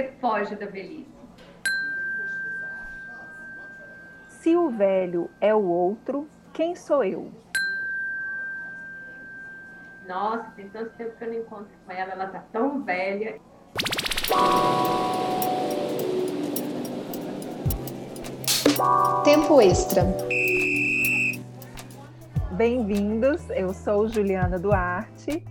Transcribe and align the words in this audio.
você 0.00 0.12
foge 0.20 0.56
da 0.56 0.66
velhice? 0.66 1.06
Se 4.26 4.56
o 4.56 4.70
velho 4.70 5.30
é 5.40 5.54
o 5.54 5.62
outro, 5.62 6.26
quem 6.54 6.74
sou 6.74 7.04
eu? 7.04 7.30
Nossa, 10.08 10.50
tem 10.56 10.68
tanto 10.70 10.90
tempo 10.96 11.16
que 11.16 11.24
eu 11.24 11.28
não 11.28 11.34
encontro 11.34 11.68
com 11.84 11.92
ela, 11.92 12.12
ela 12.12 12.26
tá 12.28 12.42
tão 12.50 12.82
velha. 12.82 13.38
Tempo 19.22 19.60
extra. 19.60 20.02
Bem-vindos, 22.52 23.48
eu 23.50 23.74
sou 23.74 24.08
Juliana 24.08 24.58
Duarte. 24.58 25.44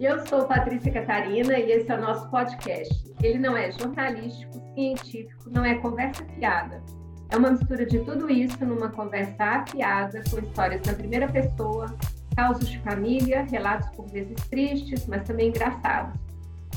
E 0.00 0.04
eu 0.04 0.26
sou 0.26 0.46
Patrícia 0.46 0.92
Catarina 0.92 1.58
e 1.58 1.70
esse 1.70 1.90
é 1.90 1.94
o 1.94 2.00
nosso 2.00 2.28
podcast. 2.30 3.07
Ele 3.22 3.38
não 3.38 3.56
é 3.56 3.72
jornalístico, 3.72 4.62
científico, 4.74 5.50
não 5.50 5.64
é 5.64 5.74
conversa 5.76 6.24
fiada. 6.24 6.82
É 7.30 7.36
uma 7.36 7.50
mistura 7.50 7.84
de 7.84 7.98
tudo 8.00 8.30
isso 8.30 8.64
numa 8.64 8.88
conversa 8.90 9.44
afiada, 9.44 10.22
com 10.30 10.38
histórias 10.38 10.80
na 10.86 10.94
primeira 10.94 11.28
pessoa, 11.28 11.86
causos 12.34 12.68
de 12.68 12.78
família, 12.80 13.42
relatos 13.42 13.88
por 13.90 14.06
vezes 14.06 14.36
tristes, 14.48 15.06
mas 15.06 15.26
também 15.26 15.48
engraçados. 15.48 16.18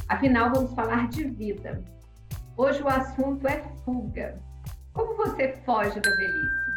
Afinal, 0.10 0.52
vamos 0.52 0.74
falar 0.74 1.08
de 1.08 1.26
vida. 1.26 1.82
Hoje 2.58 2.82
o 2.82 2.88
assunto 2.90 3.48
é 3.48 3.62
fuga. 3.86 4.36
Como 4.94 5.16
você 5.16 5.54
foge 5.66 6.00
da 6.02 6.12
velhice? 6.16 6.74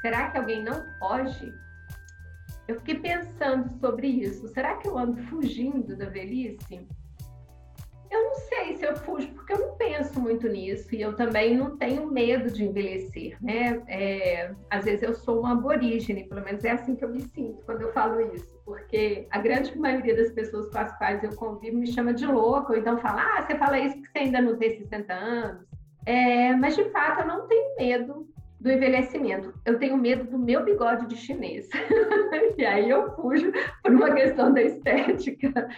Será 0.00 0.30
que 0.30 0.38
alguém 0.38 0.62
não 0.62 0.82
foge? 0.98 1.52
Eu 2.66 2.76
fiquei 2.76 2.98
pensando 3.00 3.70
sobre 3.80 4.06
isso. 4.06 4.48
Será 4.48 4.76
que 4.76 4.88
eu 4.88 4.96
ando 4.96 5.22
fugindo 5.24 5.94
da 5.96 6.06
velhice? 6.06 6.86
Eu 8.14 8.22
não 8.22 8.34
sei 8.36 8.76
se 8.76 8.86
eu 8.86 8.94
fujo, 8.94 9.26
porque 9.34 9.52
eu 9.52 9.58
não 9.58 9.76
penso 9.76 10.20
muito 10.20 10.46
nisso 10.46 10.94
e 10.94 11.02
eu 11.02 11.16
também 11.16 11.56
não 11.56 11.76
tenho 11.76 12.06
medo 12.06 12.48
de 12.48 12.64
envelhecer, 12.64 13.36
né? 13.42 13.82
É, 13.88 14.52
às 14.70 14.84
vezes 14.84 15.02
eu 15.02 15.12
sou 15.14 15.42
um 15.42 15.46
aborígene, 15.46 16.22
pelo 16.22 16.44
menos 16.44 16.64
é 16.64 16.70
assim 16.70 16.94
que 16.94 17.04
eu 17.04 17.08
me 17.08 17.22
sinto 17.22 17.64
quando 17.66 17.82
eu 17.82 17.92
falo 17.92 18.20
isso, 18.32 18.48
porque 18.64 19.26
a 19.32 19.38
grande 19.40 19.76
maioria 19.76 20.14
das 20.14 20.30
pessoas 20.30 20.70
com 20.70 20.78
as 20.78 20.96
quais 20.96 21.24
eu 21.24 21.34
convivo 21.34 21.76
me 21.76 21.88
chama 21.88 22.14
de 22.14 22.24
louco, 22.24 22.70
ou 22.70 22.78
então 22.78 22.98
fala, 22.98 23.20
ah, 23.20 23.42
você 23.42 23.58
fala 23.58 23.80
isso 23.80 23.96
porque 23.96 24.10
você 24.12 24.18
ainda 24.26 24.40
não 24.40 24.56
tem 24.56 24.78
60 24.78 25.12
anos. 25.12 25.66
É, 26.06 26.54
mas 26.54 26.76
de 26.76 26.84
fato 26.90 27.22
eu 27.22 27.26
não 27.26 27.48
tenho 27.48 27.74
medo 27.76 28.28
do 28.60 28.70
envelhecimento. 28.70 29.52
Eu 29.64 29.76
tenho 29.80 29.96
medo 29.96 30.22
do 30.30 30.38
meu 30.38 30.64
bigode 30.64 31.06
de 31.06 31.16
chinês. 31.16 31.68
e 32.56 32.64
aí 32.64 32.88
eu 32.88 33.10
fujo 33.16 33.50
por 33.82 33.92
uma 33.92 34.14
questão 34.14 34.52
da 34.52 34.62
estética, 34.62 35.68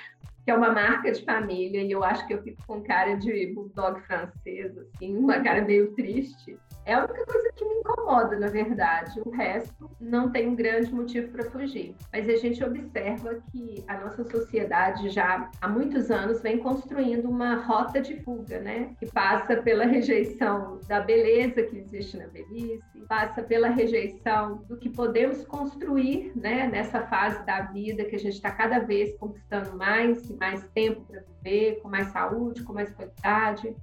que 0.47 0.51
é 0.53 0.55
uma 0.55 0.71
marca 0.71 1.11
de 1.11 1.25
família, 1.25 1.83
e 1.83 1.91
eu 1.91 2.05
acho 2.05 2.25
que 2.25 2.33
eu 2.33 2.41
fico 2.41 2.65
com 2.69 2.81
cara 2.81 3.17
de 3.17 3.53
bulldog 3.53 4.01
francês, 4.03 4.79
assim, 4.79 5.17
uma 5.17 5.41
cara 5.41 5.61
meio 5.63 5.93
triste. 5.95 6.57
É 6.85 6.95
a 6.95 7.01
única 7.01 7.27
coisa 7.27 7.53
que 7.57 7.65
me 7.65 7.75
incomoda, 7.81 8.39
na 8.39 8.47
verdade. 8.47 9.21
O 9.27 9.31
resto 9.31 9.91
não 10.01 10.31
tem 10.31 10.47
um 10.47 10.55
grande 10.55 10.95
motivo 10.95 11.33
para 11.33 11.51
fugir. 11.51 11.97
Mas 12.13 12.29
a 12.29 12.37
gente 12.37 12.63
observa 12.63 13.43
que 13.51 13.85
a 13.89 13.99
nossa 13.99 14.23
sociedade 14.23 15.09
já 15.09 15.51
há 15.61 15.69
muitos 15.69 16.13
anos 16.13 16.41
vem 16.41 16.59
construindo 16.59 17.29
uma 17.29 17.57
rota 17.57 18.01
de 18.01 18.23
fuga, 18.23 18.61
né? 18.61 18.95
Que 19.01 19.07
passa 19.11 19.57
pela 19.57 19.85
rejeição 19.85 20.79
da 20.87 21.01
beleza 21.01 21.65
que 21.65 21.77
existe 21.77 22.17
na 22.17 22.29
velhice, 22.29 22.81
passa 23.09 23.43
pela 23.43 23.69
rejeição 23.69 24.63
do 24.69 24.77
que 24.77 24.89
podemos 24.89 25.45
construir, 25.45 26.31
né? 26.37 26.69
Nessa 26.69 27.03
fase 27.03 27.45
da 27.45 27.63
vida 27.63 28.05
que 28.05 28.15
a 28.15 28.21
gente 28.21 28.35
está 28.35 28.53
cada 28.53 28.79
vez 28.79 29.13
conquistando 29.19 29.77
mais 29.77 30.36
mais 30.39 30.69
tempo 30.69 31.03
para 31.03 31.23
viver, 31.43 31.81
com 31.81 31.89
mais 31.89 32.09
saúde, 32.09 32.63
com 32.63 32.73
mais 32.73 32.91
qualidade. 32.93 33.75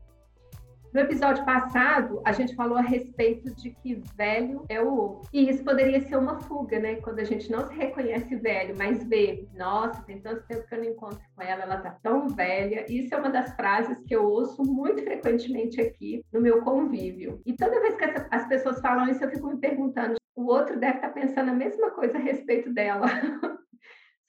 No 0.94 1.00
episódio 1.00 1.44
passado, 1.44 2.22
a 2.24 2.32
gente 2.32 2.54
falou 2.54 2.78
a 2.78 2.82
respeito 2.82 3.50
de 3.56 3.72
que 3.72 4.00
velho 4.16 4.64
é 4.70 4.80
o 4.80 4.96
outro. 4.96 5.28
E 5.34 5.50
isso 5.50 5.64
poderia 5.64 6.00
ser 6.02 6.18
uma 6.18 6.40
fuga, 6.42 6.80
né? 6.80 6.98
Quando 6.98 7.18
a 7.18 7.24
gente 7.24 7.52
não 7.52 7.68
se 7.68 7.74
reconhece 7.74 8.36
velho, 8.36 8.76
mas 8.78 9.04
vê, 9.04 9.48
nossa, 9.56 10.04
tem 10.04 10.22
tanto 10.22 10.46
tempo 10.46 10.68
que 10.68 10.76
eu 10.76 10.78
não 10.78 10.86
encontro 10.86 11.20
com 11.36 11.42
ela, 11.42 11.64
ela 11.64 11.78
tá 11.78 11.98
tão 12.04 12.30
velha. 12.30 12.86
Isso 12.88 13.12
é 13.12 13.18
uma 13.18 13.32
das 13.32 13.56
frases 13.56 13.98
que 14.06 14.16
eu 14.16 14.24
ouço 14.24 14.62
muito 14.64 15.02
frequentemente 15.02 15.82
aqui 15.82 16.24
no 16.32 16.40
meu 16.40 16.62
convívio. 16.62 17.42
E 17.44 17.54
toda 17.54 17.82
vez 17.82 17.96
que 17.96 18.04
essa, 18.04 18.28
as 18.30 18.48
pessoas 18.48 18.80
falam 18.80 19.10
isso, 19.10 19.24
eu 19.24 19.32
fico 19.32 19.48
me 19.48 19.58
perguntando, 19.58 20.14
o 20.36 20.46
outro 20.46 20.80
deve 20.80 20.98
estar 20.98 21.08
tá 21.08 21.14
pensando 21.14 21.50
a 21.50 21.56
mesma 21.56 21.90
coisa 21.90 22.20
a 22.20 22.22
respeito 22.22 22.72
dela. 22.72 23.08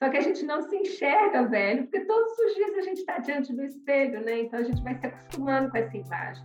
Só 0.03 0.10
que 0.10 0.16
a 0.16 0.21
gente 0.21 0.44
não 0.44 0.60
se 0.62 0.77
enxerga 0.77 1.47
velho, 1.47 1.84
porque 1.84 2.00
todos 2.00 2.38
os 2.38 2.55
dias 2.55 2.75
a 2.75 2.82
gente 2.82 2.99
está 2.99 3.19
diante 3.19 3.53
do 3.55 3.62
espelho, 3.62 4.25
né? 4.25 4.43
Então 4.43 4.59
a 4.59 4.65
gente 4.65 4.82
vai 4.82 4.94
se 4.99 5.06
acostumando 5.06 5.71
com 5.71 5.77
essa 5.78 5.97
imagem. 5.97 6.44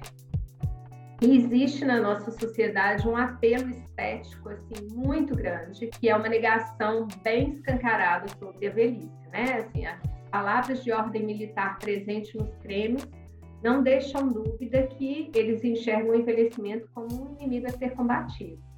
E 1.22 1.36
existe 1.36 1.84
na 1.84 2.00
nossa 2.00 2.32
sociedade 2.32 3.06
um 3.08 3.18
apelo 3.18 3.70
estético 3.70 4.50
assim 4.50 4.88
muito 4.94 5.36
grande, 5.36 5.88
que 5.88 6.08
é 6.08 6.16
uma 6.16 6.30
negação 6.30 7.08
bem 7.24 7.50
escancarada 7.50 8.28
sobre 8.40 8.68
a 8.68 8.72
velhice, 8.72 9.28
né? 9.30 9.60
Assim, 9.60 9.86
as 9.86 10.00
palavras 10.32 10.84
de 10.84 10.92
ordem 10.94 11.26
militar 11.26 11.78
presentes 11.80 12.34
nos 12.36 12.56
cremes 12.60 13.06
não 13.62 13.84
deixam 13.84 14.30
dúvida 14.30 14.88
que 14.88 15.30
eles 15.36 15.62
enxergam 15.64 16.12
o 16.12 16.16
envelhecimento 16.16 16.88
como 16.94 17.10
um 17.12 17.36
inimigo 17.36 17.68
a 17.68 17.72
ser 17.72 17.92
combatido. 17.96 18.69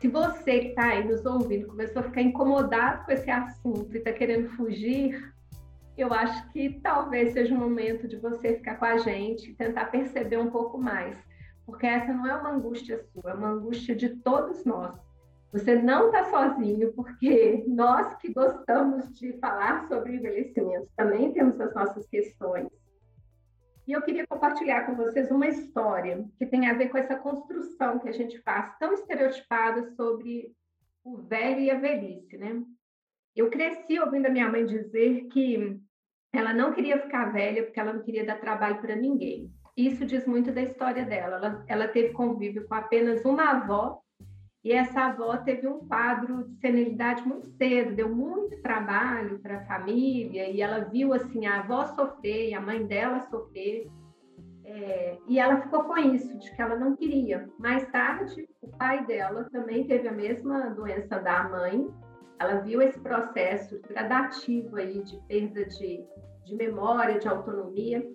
Se 0.00 0.08
você 0.08 0.60
que 0.60 0.68
está 0.68 0.86
aí 0.86 1.06
nos 1.06 1.26
ouvindo 1.26 1.66
começou 1.66 2.00
a 2.00 2.04
ficar 2.06 2.22
incomodado 2.22 3.04
com 3.04 3.12
esse 3.12 3.30
assunto 3.30 3.94
e 3.94 3.98
está 3.98 4.10
querendo 4.10 4.48
fugir, 4.56 5.30
eu 5.96 6.14
acho 6.14 6.50
que 6.52 6.80
talvez 6.82 7.34
seja 7.34 7.54
o 7.54 7.58
momento 7.58 8.08
de 8.08 8.16
você 8.16 8.54
ficar 8.54 8.76
com 8.76 8.86
a 8.86 8.96
gente 8.96 9.50
e 9.50 9.54
tentar 9.54 9.86
perceber 9.86 10.38
um 10.38 10.50
pouco 10.50 10.78
mais. 10.78 11.14
Porque 11.66 11.86
essa 11.86 12.14
não 12.14 12.26
é 12.26 12.34
uma 12.34 12.52
angústia 12.52 13.04
sua, 13.12 13.32
é 13.32 13.34
uma 13.34 13.50
angústia 13.50 13.94
de 13.94 14.08
todos 14.08 14.64
nós. 14.64 14.94
Você 15.52 15.74
não 15.74 16.06
está 16.06 16.24
sozinho, 16.30 16.94
porque 16.94 17.62
nós 17.68 18.14
que 18.14 18.32
gostamos 18.32 19.06
de 19.18 19.34
falar 19.34 19.86
sobre 19.86 20.14
envelhecimento 20.14 20.88
também 20.96 21.30
temos 21.32 21.60
as 21.60 21.74
nossas 21.74 22.06
questões. 22.06 22.68
E 23.90 23.92
eu 23.92 24.02
queria 24.02 24.24
compartilhar 24.24 24.86
com 24.86 24.94
vocês 24.94 25.32
uma 25.32 25.48
história 25.48 26.24
que 26.38 26.46
tem 26.46 26.68
a 26.68 26.74
ver 26.74 26.90
com 26.90 26.98
essa 26.98 27.16
construção 27.16 27.98
que 27.98 28.08
a 28.08 28.12
gente 28.12 28.38
faz 28.42 28.78
tão 28.78 28.92
estereotipada 28.92 29.82
sobre 29.96 30.54
o 31.02 31.16
velho 31.16 31.58
e 31.58 31.72
a 31.72 31.74
velhice, 31.76 32.38
né? 32.38 32.62
Eu 33.34 33.50
cresci 33.50 33.98
ouvindo 33.98 34.26
a 34.26 34.30
minha 34.30 34.48
mãe 34.48 34.64
dizer 34.64 35.26
que 35.32 35.76
ela 36.32 36.54
não 36.54 36.72
queria 36.72 37.00
ficar 37.00 37.32
velha 37.32 37.64
porque 37.64 37.80
ela 37.80 37.92
não 37.92 38.04
queria 38.04 38.24
dar 38.24 38.40
trabalho 38.40 38.80
para 38.80 38.94
ninguém. 38.94 39.52
Isso 39.76 40.06
diz 40.06 40.24
muito 40.24 40.52
da 40.52 40.62
história 40.62 41.04
dela. 41.04 41.38
Ela, 41.38 41.64
ela 41.66 41.88
teve 41.88 42.12
convívio 42.12 42.68
com 42.68 42.74
apenas 42.74 43.24
uma 43.24 43.50
avó 43.50 44.00
e 44.62 44.72
essa 44.72 45.06
avó 45.06 45.38
teve 45.38 45.66
um 45.66 45.86
quadro 45.86 46.44
de 46.44 46.54
senilidade 46.60 47.26
muito 47.26 47.48
cedo, 47.56 47.94
deu 47.94 48.14
muito 48.14 48.60
trabalho 48.60 49.38
para 49.38 49.58
a 49.58 49.64
família, 49.64 50.50
e 50.50 50.60
ela 50.60 50.80
viu 50.80 51.14
assim 51.14 51.46
a 51.46 51.60
avó 51.60 51.86
sofrer 51.86 52.52
a 52.54 52.60
mãe 52.60 52.84
dela 52.86 53.20
sofrer. 53.30 53.88
É, 54.62 55.18
e 55.26 55.38
ela 55.38 55.62
ficou 55.62 55.84
com 55.84 55.96
isso, 55.96 56.38
de 56.38 56.54
que 56.54 56.60
ela 56.60 56.76
não 56.76 56.94
queria. 56.94 57.48
Mais 57.58 57.90
tarde, 57.90 58.46
o 58.60 58.68
pai 58.68 59.04
dela 59.06 59.48
também 59.50 59.86
teve 59.86 60.06
a 60.06 60.12
mesma 60.12 60.68
doença 60.70 61.18
da 61.18 61.48
mãe. 61.48 61.88
Ela 62.38 62.60
viu 62.60 62.82
esse 62.82 63.00
processo 63.00 63.80
gradativo 63.88 64.76
aí 64.76 65.02
de 65.02 65.16
perda 65.26 65.64
de, 65.64 66.04
de 66.44 66.54
memória, 66.54 67.18
de 67.18 67.26
autonomia. 67.26 68.06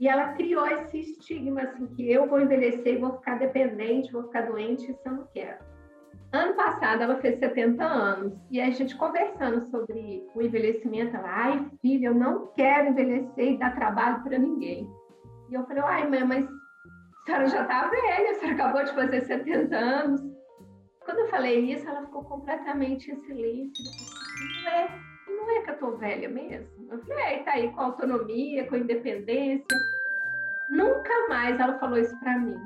E 0.00 0.08
ela 0.08 0.32
criou 0.32 0.66
esse 0.66 0.98
estigma 0.98 1.60
assim 1.60 1.86
que 1.88 2.10
eu 2.10 2.26
vou 2.26 2.40
envelhecer 2.40 2.98
vou 2.98 3.18
ficar 3.18 3.38
dependente, 3.38 4.10
vou 4.10 4.24
ficar 4.24 4.46
doente, 4.46 4.90
isso 4.90 5.00
eu 5.04 5.12
não 5.12 5.26
quero. 5.34 5.69
Ano 6.32 6.54
passado 6.54 7.02
ela 7.02 7.16
fez 7.16 7.40
70 7.40 7.84
anos 7.84 8.32
e 8.50 8.60
a 8.60 8.70
gente 8.70 8.96
conversando 8.96 9.62
sobre 9.62 10.24
o 10.32 10.40
envelhecimento, 10.40 11.16
ela, 11.16 11.28
ai 11.28 11.70
filha, 11.82 12.06
eu 12.06 12.14
não 12.14 12.46
quero 12.54 12.90
envelhecer 12.90 13.52
e 13.52 13.58
dar 13.58 13.74
trabalho 13.74 14.22
para 14.22 14.38
ninguém. 14.38 14.88
E 15.48 15.54
eu 15.54 15.66
falei, 15.66 15.82
ai 15.84 16.08
mãe, 16.08 16.24
mas 16.24 16.44
a 16.44 17.24
senhora 17.26 17.46
já 17.48 17.62
está 17.62 17.88
velha, 17.88 18.30
a 18.30 18.34
senhora 18.34 18.54
acabou 18.54 18.84
de 18.84 18.94
fazer 18.94 19.20
70 19.22 19.76
anos. 19.76 20.20
Quando 21.04 21.18
eu 21.18 21.28
falei 21.28 21.72
isso, 21.72 21.88
ela 21.88 22.02
ficou 22.02 22.22
completamente 22.22 23.10
em 23.10 23.16
silêncio. 23.24 23.84
Não 24.62 24.70
é, 24.70 24.88
não 25.26 25.50
é 25.50 25.62
que 25.62 25.70
eu 25.70 25.78
tô 25.78 25.96
velha 25.96 26.28
mesmo? 26.28 26.68
Eu 26.88 26.98
falei, 27.00 27.24
é, 27.24 27.42
tá 27.42 27.52
aí 27.52 27.72
com 27.72 27.80
autonomia, 27.80 28.68
com 28.68 28.76
independência. 28.76 29.76
Nunca 30.70 31.28
mais 31.28 31.58
ela 31.58 31.76
falou 31.80 31.98
isso 31.98 32.16
para 32.20 32.38
mim. 32.38 32.56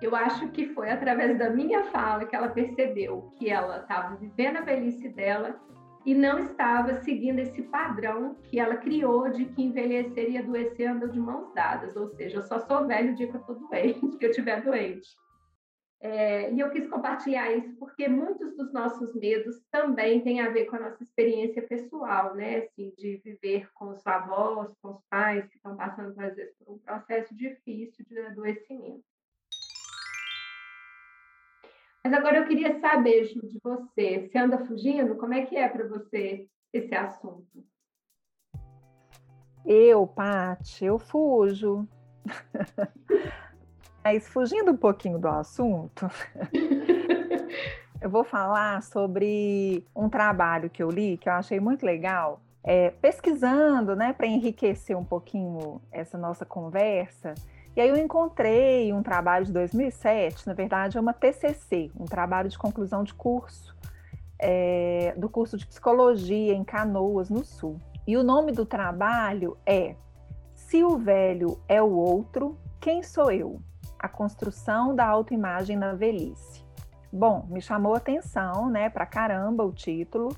Eu 0.00 0.14
acho 0.14 0.48
que 0.50 0.66
foi 0.74 0.90
através 0.90 1.36
da 1.38 1.50
minha 1.50 1.84
fala 1.84 2.24
que 2.24 2.36
ela 2.36 2.48
percebeu 2.48 3.32
que 3.36 3.50
ela 3.50 3.78
estava 3.78 4.14
vivendo 4.16 4.58
a 4.58 4.60
velhice 4.60 5.08
dela 5.08 5.60
e 6.06 6.14
não 6.14 6.38
estava 6.38 6.94
seguindo 7.02 7.40
esse 7.40 7.62
padrão 7.62 8.36
que 8.44 8.58
ela 8.58 8.76
criou 8.76 9.28
de 9.28 9.44
que 9.46 9.62
envelhecer 9.62 10.30
e 10.30 10.38
adoecer 10.38 10.88
andam 10.88 11.08
de 11.08 11.18
mãos 11.18 11.52
dadas, 11.52 11.96
ou 11.96 12.08
seja, 12.08 12.38
eu 12.38 12.42
só 12.42 12.60
sou 12.60 12.86
velho 12.86 13.12
o 13.12 13.14
dia 13.14 13.28
que 13.28 13.36
eu 13.36 13.40
estou 13.40 13.56
doente, 13.56 14.00
que 14.16 14.24
eu 14.24 14.30
estiver 14.30 14.62
doente. 14.62 15.08
É, 16.00 16.52
e 16.52 16.60
eu 16.60 16.70
quis 16.70 16.88
compartilhar 16.88 17.52
isso 17.52 17.76
porque 17.76 18.08
muitos 18.08 18.56
dos 18.56 18.72
nossos 18.72 19.12
medos 19.16 19.60
também 19.68 20.20
têm 20.20 20.40
a 20.40 20.48
ver 20.48 20.66
com 20.66 20.76
a 20.76 20.80
nossa 20.80 21.02
experiência 21.02 21.60
pessoal, 21.60 22.36
né? 22.36 22.58
Assim, 22.58 22.94
de 22.96 23.16
viver 23.24 23.68
com 23.74 23.90
os 23.90 24.06
avós, 24.06 24.72
com 24.80 24.90
os 24.90 25.02
pais 25.10 25.48
que 25.48 25.56
estão 25.56 25.76
passando, 25.76 26.16
às 26.20 26.36
vezes, 26.36 26.54
por 26.56 26.74
um 26.74 26.78
processo 26.78 27.34
difícil 27.34 28.04
de 28.08 28.18
adoecimento. 28.20 29.04
Mas 32.08 32.16
agora 32.20 32.38
eu 32.38 32.46
queria 32.46 32.80
saber, 32.80 33.26
Ju, 33.26 33.46
de 33.46 33.60
você, 33.62 34.26
você 34.26 34.38
anda 34.38 34.64
fugindo? 34.64 35.16
Como 35.16 35.34
é 35.34 35.44
que 35.44 35.54
é 35.54 35.68
para 35.68 35.86
você 35.86 36.48
esse 36.72 36.94
assunto? 36.94 37.62
Eu, 39.62 40.06
Paty, 40.06 40.86
eu 40.86 40.98
fujo. 40.98 41.86
Mas 44.02 44.26
fugindo 44.26 44.72
um 44.72 44.76
pouquinho 44.78 45.18
do 45.18 45.28
assunto, 45.28 46.08
eu 48.00 48.08
vou 48.08 48.24
falar 48.24 48.82
sobre 48.82 49.84
um 49.94 50.08
trabalho 50.08 50.70
que 50.70 50.82
eu 50.82 50.88
li 50.88 51.18
que 51.18 51.28
eu 51.28 51.34
achei 51.34 51.60
muito 51.60 51.84
legal. 51.84 52.40
É, 52.64 52.88
pesquisando, 52.88 53.94
né, 53.94 54.14
para 54.14 54.26
enriquecer 54.26 54.96
um 54.96 55.04
pouquinho 55.04 55.78
essa 55.92 56.16
nossa 56.16 56.46
conversa, 56.46 57.34
e 57.78 57.80
aí 57.80 57.90
eu 57.90 57.96
encontrei 57.96 58.92
um 58.92 59.04
trabalho 59.04 59.44
de 59.44 59.52
2007, 59.52 60.48
na 60.48 60.52
verdade 60.52 60.98
é 60.98 61.00
uma 61.00 61.12
TCC, 61.12 61.92
um 61.96 62.06
trabalho 62.06 62.48
de 62.48 62.58
conclusão 62.58 63.04
de 63.04 63.14
curso, 63.14 63.72
é, 64.36 65.14
do 65.16 65.28
curso 65.28 65.56
de 65.56 65.64
psicologia 65.64 66.54
em 66.54 66.64
Canoas, 66.64 67.30
no 67.30 67.44
Sul. 67.44 67.80
E 68.04 68.16
o 68.16 68.24
nome 68.24 68.50
do 68.50 68.66
trabalho 68.66 69.56
é 69.64 69.94
Se 70.56 70.82
o 70.82 70.98
Velho 70.98 71.60
é 71.68 71.80
o 71.80 71.92
Outro, 71.92 72.58
Quem 72.80 73.00
Sou 73.00 73.30
Eu? 73.30 73.62
A 73.96 74.08
Construção 74.08 74.92
da 74.92 75.06
Autoimagem 75.06 75.76
na 75.76 75.92
Velhice. 75.92 76.64
Bom, 77.12 77.46
me 77.48 77.60
chamou 77.60 77.94
atenção, 77.94 78.68
né, 78.68 78.90
pra 78.90 79.06
caramba 79.06 79.62
o 79.64 79.70
título, 79.70 80.36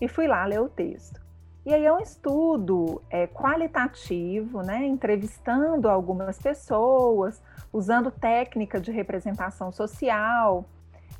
e 0.00 0.08
fui 0.08 0.26
lá 0.26 0.44
ler 0.46 0.60
o 0.60 0.68
texto. 0.68 1.21
E 1.64 1.72
aí 1.72 1.84
é 1.84 1.92
um 1.92 2.00
estudo 2.00 3.00
é, 3.08 3.28
qualitativo, 3.28 4.62
né, 4.62 4.84
entrevistando 4.84 5.88
algumas 5.88 6.36
pessoas, 6.38 7.40
usando 7.72 8.10
técnica 8.10 8.80
de 8.80 8.90
representação 8.90 9.70
social. 9.70 10.64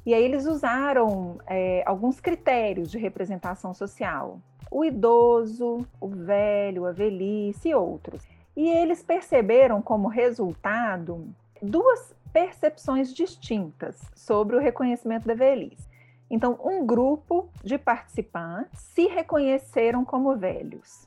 E 0.04 0.12
aí 0.12 0.22
eles 0.22 0.46
usaram 0.46 1.38
é, 1.46 1.84
alguns 1.86 2.20
critérios 2.20 2.90
de 2.90 2.98
representação 2.98 3.72
social: 3.72 4.40
o 4.68 4.84
idoso, 4.84 5.86
o 6.00 6.08
velho, 6.08 6.86
a 6.86 6.92
velhice 6.92 7.68
e 7.68 7.74
outros. 7.74 8.22
E 8.56 8.68
eles 8.68 9.02
perceberam 9.02 9.80
como 9.80 10.08
resultado 10.08 11.28
duas 11.62 12.12
percepções 12.32 13.14
distintas 13.14 14.00
sobre 14.14 14.56
o 14.56 14.60
reconhecimento 14.60 15.26
da 15.26 15.34
velhice. 15.34 15.91
Então, 16.32 16.58
um 16.64 16.87
grupo 16.87 17.50
de 17.62 17.76
participantes 17.76 18.81
se 18.81 19.06
reconheceram 19.06 20.02
como 20.02 20.34
velhos. 20.34 21.06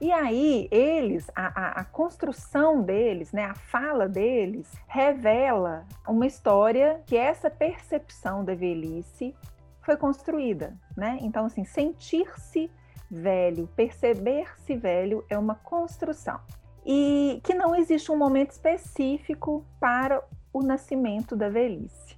E 0.00 0.10
aí, 0.10 0.66
eles, 0.70 1.30
a, 1.36 1.46
a, 1.46 1.80
a, 1.80 1.84
construção 1.84 2.80
deles, 2.80 3.32
né, 3.32 3.44
a 3.44 3.54
fala 3.54 4.08
deles, 4.08 4.72
revela 4.86 5.84
uma 6.06 6.26
história 6.26 7.02
que 7.04 7.18
essa 7.18 7.50
percepção 7.50 8.42
da 8.42 8.54
velhice 8.54 9.34
foi 9.82 9.96
construída, 9.96 10.74
né? 10.96 11.18
Então, 11.20 11.44
assim, 11.44 11.64
sentir-se 11.64 12.70
velho, 13.10 13.66
perceber-se 13.76 14.74
velho 14.74 15.22
é 15.28 15.36
uma 15.36 15.56
construção. 15.56 16.40
E 16.86 17.40
que 17.44 17.52
não 17.52 17.74
existe 17.74 18.10
um 18.10 18.16
momento 18.16 18.52
específico 18.52 19.66
para 19.78 20.22
o 20.50 20.62
nascimento 20.62 21.36
da 21.36 21.50
velhice. 21.50 22.17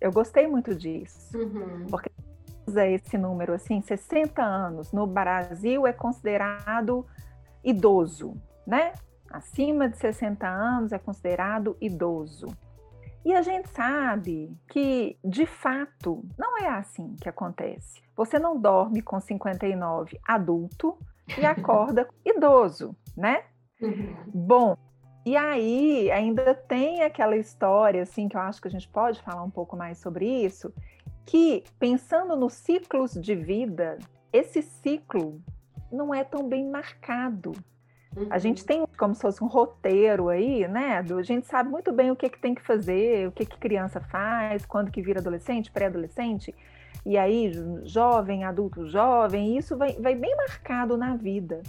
Eu 0.00 0.12
gostei 0.12 0.46
muito 0.46 0.74
disso, 0.74 1.36
uhum. 1.36 1.86
porque 1.88 2.10
esse 2.94 3.18
número 3.18 3.52
assim, 3.52 3.80
60 3.80 4.42
anos 4.42 4.92
no 4.92 5.06
Brasil 5.06 5.86
é 5.86 5.92
considerado 5.92 7.06
idoso, 7.62 8.34
né? 8.66 8.92
Acima 9.30 9.88
de 9.88 9.96
60 9.98 10.46
anos 10.46 10.92
é 10.92 10.98
considerado 10.98 11.76
idoso. 11.80 12.46
E 13.24 13.32
a 13.32 13.40
gente 13.40 13.70
sabe 13.70 14.54
que, 14.68 15.18
de 15.24 15.46
fato, 15.46 16.22
não 16.38 16.58
é 16.58 16.68
assim 16.68 17.16
que 17.20 17.28
acontece. 17.28 18.02
Você 18.14 18.38
não 18.38 18.60
dorme 18.60 19.00
com 19.00 19.18
59 19.18 20.20
adulto 20.22 20.98
e 21.38 21.44
acorda 21.44 22.06
idoso, 22.24 22.94
né? 23.16 23.44
Uhum. 23.80 24.14
Bom, 24.26 24.76
e 25.24 25.36
aí 25.36 26.10
ainda 26.10 26.54
tem 26.54 27.02
aquela 27.02 27.36
história, 27.36 28.02
assim, 28.02 28.28
que 28.28 28.36
eu 28.36 28.40
acho 28.40 28.60
que 28.60 28.68
a 28.68 28.70
gente 28.70 28.88
pode 28.88 29.22
falar 29.22 29.42
um 29.42 29.50
pouco 29.50 29.76
mais 29.76 29.98
sobre 29.98 30.26
isso, 30.26 30.72
que 31.24 31.64
pensando 31.78 32.36
nos 32.36 32.52
ciclos 32.52 33.14
de 33.14 33.34
vida, 33.34 33.98
esse 34.32 34.60
ciclo 34.60 35.40
não 35.90 36.14
é 36.14 36.22
tão 36.22 36.46
bem 36.46 36.68
marcado. 36.68 37.52
Uhum. 38.14 38.26
A 38.30 38.38
gente 38.38 38.60
uhum. 38.60 38.66
tem 38.66 38.86
como 38.98 39.14
se 39.14 39.22
fosse 39.22 39.42
um 39.42 39.46
roteiro 39.46 40.28
aí, 40.28 40.68
né? 40.68 40.98
a 40.98 41.22
gente 41.22 41.46
sabe 41.46 41.70
muito 41.70 41.90
bem 41.90 42.10
o 42.10 42.16
que, 42.16 42.28
que 42.28 42.38
tem 42.38 42.54
que 42.54 42.62
fazer, 42.62 43.26
o 43.26 43.32
que, 43.32 43.46
que 43.46 43.58
criança 43.58 44.00
faz, 44.00 44.66
quando 44.66 44.90
que 44.90 45.00
vira 45.00 45.20
adolescente, 45.20 45.70
pré-adolescente, 45.70 46.54
e 47.04 47.16
aí 47.16 47.52
jovem, 47.84 48.44
adulto 48.44 48.86
jovem, 48.86 49.56
isso 49.56 49.76
vai, 49.76 49.92
vai 49.94 50.14
bem 50.14 50.36
marcado 50.36 50.96
na 50.96 51.16
vida. 51.16 51.62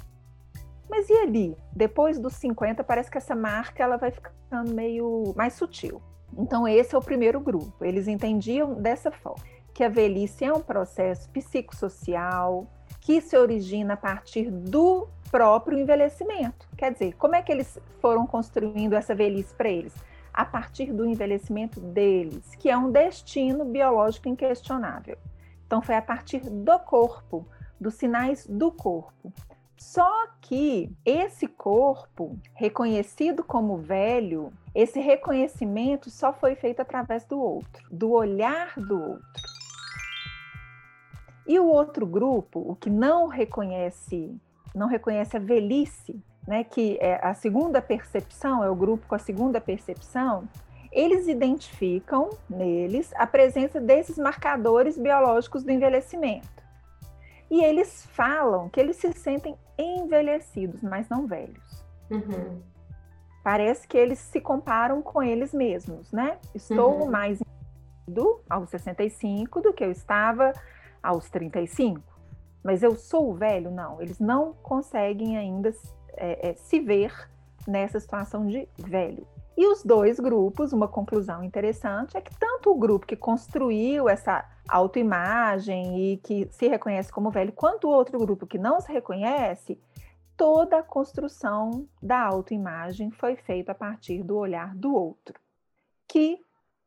Mas 0.89 1.09
e 1.09 1.13
ali? 1.13 1.57
Depois 1.75 2.19
dos 2.19 2.33
50, 2.35 2.83
parece 2.83 3.09
que 3.09 3.17
essa 3.17 3.35
marca 3.35 3.83
ela 3.83 3.97
vai 3.97 4.11
ficando 4.11 4.73
meio 4.73 5.33
mais 5.35 5.53
sutil. 5.53 6.01
Então, 6.37 6.67
esse 6.67 6.93
é 6.93 6.97
o 6.97 7.01
primeiro 7.01 7.39
grupo. 7.39 7.83
Eles 7.83 8.07
entendiam 8.07 8.73
dessa 8.75 9.11
forma, 9.11 9.43
que 9.73 9.83
a 9.83 9.89
velhice 9.89 10.45
é 10.45 10.53
um 10.53 10.61
processo 10.61 11.29
psicossocial 11.29 12.67
que 13.01 13.21
se 13.21 13.37
origina 13.37 13.93
a 13.93 13.97
partir 13.97 14.49
do 14.49 15.07
próprio 15.29 15.77
envelhecimento. 15.77 16.67
Quer 16.77 16.93
dizer, 16.93 17.13
como 17.15 17.35
é 17.35 17.41
que 17.41 17.51
eles 17.51 17.79
foram 17.99 18.25
construindo 18.25 18.93
essa 18.93 19.13
velhice 19.13 19.53
para 19.53 19.69
eles? 19.69 19.93
A 20.33 20.43
partir 20.43 20.91
do 20.91 21.05
envelhecimento 21.05 21.79
deles, 21.79 22.55
que 22.55 22.69
é 22.69 22.77
um 22.77 22.91
destino 22.91 23.63
biológico 23.63 24.27
inquestionável. 24.27 25.17
Então, 25.65 25.81
foi 25.81 25.95
a 25.95 26.01
partir 26.01 26.39
do 26.39 26.79
corpo, 26.79 27.47
dos 27.79 27.95
sinais 27.95 28.45
do 28.47 28.71
corpo. 28.71 29.31
Só 29.77 30.27
que 30.41 30.91
esse 31.05 31.47
corpo, 31.47 32.37
reconhecido 32.53 33.43
como 33.43 33.77
velho, 33.77 34.51
esse 34.73 34.99
reconhecimento 34.99 36.09
só 36.09 36.31
foi 36.31 36.55
feito 36.55 36.81
através 36.81 37.25
do 37.25 37.39
outro, 37.39 37.85
do 37.91 38.11
olhar 38.11 38.73
do 38.77 39.01
outro. 39.01 39.55
E 41.47 41.59
o 41.59 41.65
outro 41.65 42.05
grupo, 42.05 42.59
o 42.59 42.75
que 42.75 42.89
não 42.89 43.27
reconhece, 43.27 44.35
não 44.73 44.87
reconhece 44.87 45.37
a 45.37 45.39
velhice, 45.39 46.19
né, 46.47 46.63
que 46.63 46.97
é 46.99 47.19
a 47.23 47.33
segunda 47.33 47.81
percepção, 47.81 48.63
é 48.63 48.69
o 48.69 48.75
grupo 48.75 49.05
com 49.07 49.15
a 49.15 49.19
segunda 49.19 49.59
percepção, 49.59 50.47
eles 50.91 51.27
identificam 51.27 52.29
neles 52.49 53.11
a 53.15 53.27
presença 53.27 53.81
desses 53.81 54.17
marcadores 54.17 54.97
biológicos 54.97 55.63
do 55.63 55.71
envelhecimento. 55.71 56.64
E 57.49 57.63
eles 57.63 58.05
falam 58.07 58.69
que 58.69 58.79
eles 58.79 58.97
se 58.97 59.11
sentem 59.13 59.55
envelhecidos, 59.77 60.81
mas 60.81 61.07
não 61.09 61.27
velhos. 61.27 61.85
Uhum. 62.09 62.61
Parece 63.43 63.87
que 63.87 63.97
eles 63.97 64.19
se 64.19 64.41
comparam 64.41 65.01
com 65.01 65.21
eles 65.21 65.53
mesmos, 65.53 66.11
né? 66.11 66.39
Estou 66.53 67.01
uhum. 67.01 67.11
mais 67.11 67.39
envelhecido 67.39 68.41
aos 68.49 68.69
65 68.69 69.61
do 69.61 69.73
que 69.73 69.83
eu 69.83 69.91
estava 69.91 70.51
aos 71.01 71.29
35. 71.29 72.01
Mas 72.63 72.81
eu 72.81 72.95
sou 72.95 73.35
velho? 73.35 73.69
Não. 73.69 74.01
Eles 74.01 74.19
não 74.19 74.53
conseguem 74.53 75.37
ainda 75.37 75.71
é, 76.17 76.49
é, 76.49 76.53
se 76.55 76.79
ver 76.79 77.13
nessa 77.67 77.99
situação 77.99 78.47
de 78.47 78.67
velho. 78.77 79.27
E 79.57 79.65
os 79.67 79.83
dois 79.83 80.19
grupos, 80.19 80.73
uma 80.73 80.87
conclusão 80.87 81.43
interessante 81.43 82.17
é 82.17 82.21
que 82.21 82.37
tanto 82.37 82.71
o 82.71 82.75
grupo 82.75 83.07
que 83.07 83.15
construiu 83.15 84.09
essa 84.09 84.43
autoimagem 84.67 86.13
e 86.13 86.17
que 86.17 86.47
se 86.51 86.67
reconhece 86.67 87.11
como 87.11 87.31
velho, 87.31 87.53
quanto 87.53 87.87
o 87.87 87.91
outro 87.91 88.19
grupo 88.19 88.45
que 88.45 88.57
não 88.57 88.81
se 88.81 88.91
reconhece, 88.91 89.79
toda 90.35 90.79
a 90.79 90.83
construção 90.83 91.87
da 92.01 92.21
autoimagem 92.21 93.11
foi 93.11 93.37
feita 93.37 93.71
a 93.71 93.75
partir 93.75 94.23
do 94.23 94.37
olhar 94.37 94.75
do 94.75 94.93
outro, 94.93 95.39
que 96.07 96.37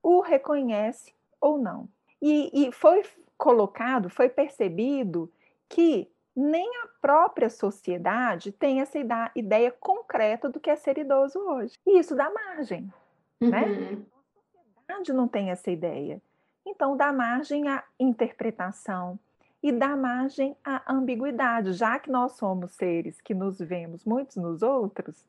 o 0.03 0.21
reconhece 0.21 1.15
ou 1.41 1.57
não. 1.57 1.89
E, 2.21 2.67
e 2.67 2.73
foi 2.73 3.03
colocado, 3.37 4.11
foi 4.11 4.29
percebido 4.29 5.33
que 5.69 6.11
nem 6.39 6.71
a 6.85 6.89
própria 7.01 7.51
sociedade 7.51 8.53
tem 8.53 8.81
essa 8.81 8.97
ideia 9.35 9.73
concreta 9.73 10.49
do 10.49 10.61
que 10.61 10.71
é 10.71 10.77
ser 10.77 10.97
idoso 10.97 11.37
hoje. 11.37 11.75
E 11.85 11.99
isso 11.99 12.15
dá 12.15 12.31
margem, 12.31 12.93
né? 13.41 13.63
uhum. 13.63 13.81
né? 13.81 13.99
A 14.37 14.77
sociedade 14.77 15.13
não 15.13 15.27
tem 15.27 15.51
essa 15.51 15.69
ideia. 15.69 16.23
Então, 16.65 16.97
dá 16.97 17.13
margem 17.13 17.67
à 17.69 17.83
interpretação 17.99 19.19
e 19.61 19.73
dá 19.73 19.97
margem 19.97 20.57
à 20.65 20.93
ambiguidade, 20.93 21.73
já 21.73 21.99
que 21.99 22.09
nós 22.09 22.33
somos 22.33 22.71
seres 22.73 23.21
que 23.21 23.35
nos 23.35 23.59
vemos 23.59 24.05
muitos 24.05 24.37
nos 24.37 24.63
outros. 24.63 25.25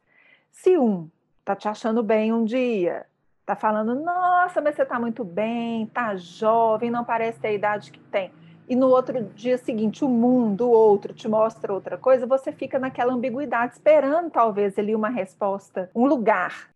Se 0.52 0.78
um 0.78 1.10
está 1.40 1.56
te 1.56 1.68
achando 1.68 2.04
bem 2.04 2.32
um 2.32 2.46
dia, 2.46 3.08
tá 3.48 3.56
falando, 3.56 3.96
nossa, 3.96 4.62
mas 4.62 4.76
você 4.76 4.86
tá 4.86 5.00
muito 5.00 5.24
bem, 5.24 5.88
tá 5.88 6.16
jovem, 6.16 6.92
não 6.92 7.04
parece 7.04 7.40
ter 7.40 7.48
a 7.48 7.54
idade 7.54 7.92
que 7.92 8.00
tem. 8.00 8.32
E 8.70 8.76
no 8.76 8.90
outro 8.90 9.24
dia 9.34 9.58
seguinte, 9.58 10.06
o 10.06 10.08
mundo, 10.08 10.68
o 10.68 10.72
outro, 10.72 11.12
te 11.12 11.28
mostra 11.28 11.74
outra 11.74 11.98
coisa, 11.98 12.28
você 12.28 12.52
fica 12.52 12.78
naquela 12.78 13.12
ambiguidade, 13.12 13.74
esperando 13.74 14.30
talvez 14.30 14.78
ali 14.78 14.94
uma 14.94 15.10
resposta, 15.10 15.90
um 15.96 16.06
lugar. 16.06 16.70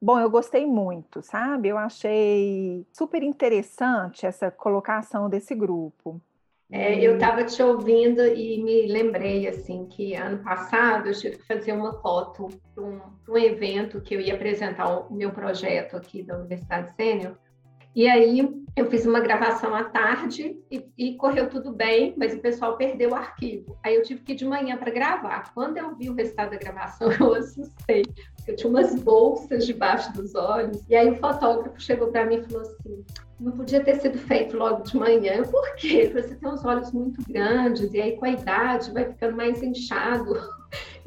Bom, 0.00 0.20
eu 0.20 0.30
gostei 0.30 0.64
muito, 0.64 1.20
sabe? 1.20 1.70
Eu 1.70 1.76
achei 1.76 2.86
super 2.92 3.20
interessante 3.24 4.24
essa 4.24 4.48
colocação 4.48 5.28
desse 5.28 5.56
grupo. 5.56 6.20
É, 6.70 7.04
eu 7.04 7.14
estava 7.14 7.42
te 7.42 7.60
ouvindo 7.62 8.24
e 8.24 8.62
me 8.62 8.86
lembrei 8.86 9.48
assim 9.48 9.86
que 9.86 10.14
ano 10.14 10.44
passado 10.44 11.08
eu 11.08 11.14
tive 11.14 11.38
que 11.38 11.46
fazer 11.46 11.72
uma 11.72 12.00
foto 12.00 12.48
para 12.74 12.84
um, 12.84 13.00
um, 13.26 13.36
evento 13.38 14.02
que 14.02 14.14
eu 14.14 14.20
ia 14.20 14.34
apresentar 14.34 14.86
o 14.86 15.12
meu 15.12 15.32
projeto 15.32 15.96
aqui 15.96 16.22
da 16.22 16.36
Universidade 16.36 16.94
Sênior. 16.94 17.36
E 17.98 18.06
aí 18.06 18.48
eu 18.76 18.88
fiz 18.88 19.04
uma 19.04 19.18
gravação 19.18 19.74
à 19.74 19.82
tarde 19.82 20.56
e, 20.70 20.88
e, 20.96 21.16
correu 21.16 21.50
tudo 21.50 21.72
bem, 21.72 22.14
mas 22.16 22.32
o 22.32 22.38
pessoal 22.38 22.76
perdeu 22.76 23.10
o 23.10 23.14
arquivo. 23.16 23.76
Aí 23.82 23.96
eu 23.96 24.04
tive 24.04 24.20
que 24.22 24.34
ir 24.34 24.36
de 24.36 24.44
manhã 24.44 24.76
para 24.76 24.92
gravar. 24.92 25.52
Quando 25.52 25.78
eu 25.78 25.96
vi 25.96 26.08
o 26.08 26.14
resultado 26.14 26.50
da 26.50 26.58
gravação, 26.58 27.10
eu 27.18 27.34
assustei, 27.34 28.04
porque 28.36 28.52
eu 28.52 28.54
tinha 28.54 28.70
umas 28.70 28.94
bolsas 28.94 29.66
debaixo 29.66 30.12
dos 30.12 30.32
olhos. 30.36 30.80
E 30.88 30.94
aí 30.94 31.10
o 31.10 31.16
fotógrafo 31.16 31.80
chegou 31.80 32.06
para 32.12 32.24
mim 32.24 32.36
e 32.36 32.42
falou 32.44 32.62
assim: 32.62 33.04
não 33.40 33.50
podia 33.50 33.82
ter 33.82 33.96
sido 33.96 34.16
feito 34.16 34.56
logo 34.56 34.84
de 34.84 34.96
manhã. 34.96 35.42
Por 35.42 35.74
quê? 35.74 36.08
Você 36.14 36.36
tem 36.36 36.48
os 36.48 36.64
olhos 36.64 36.92
muito 36.92 37.20
grandes 37.28 37.92
e 37.92 38.00
aí 38.00 38.16
com 38.16 38.26
a 38.26 38.30
idade 38.30 38.92
vai 38.92 39.06
ficando 39.06 39.36
mais 39.36 39.60
inchado. 39.60 40.38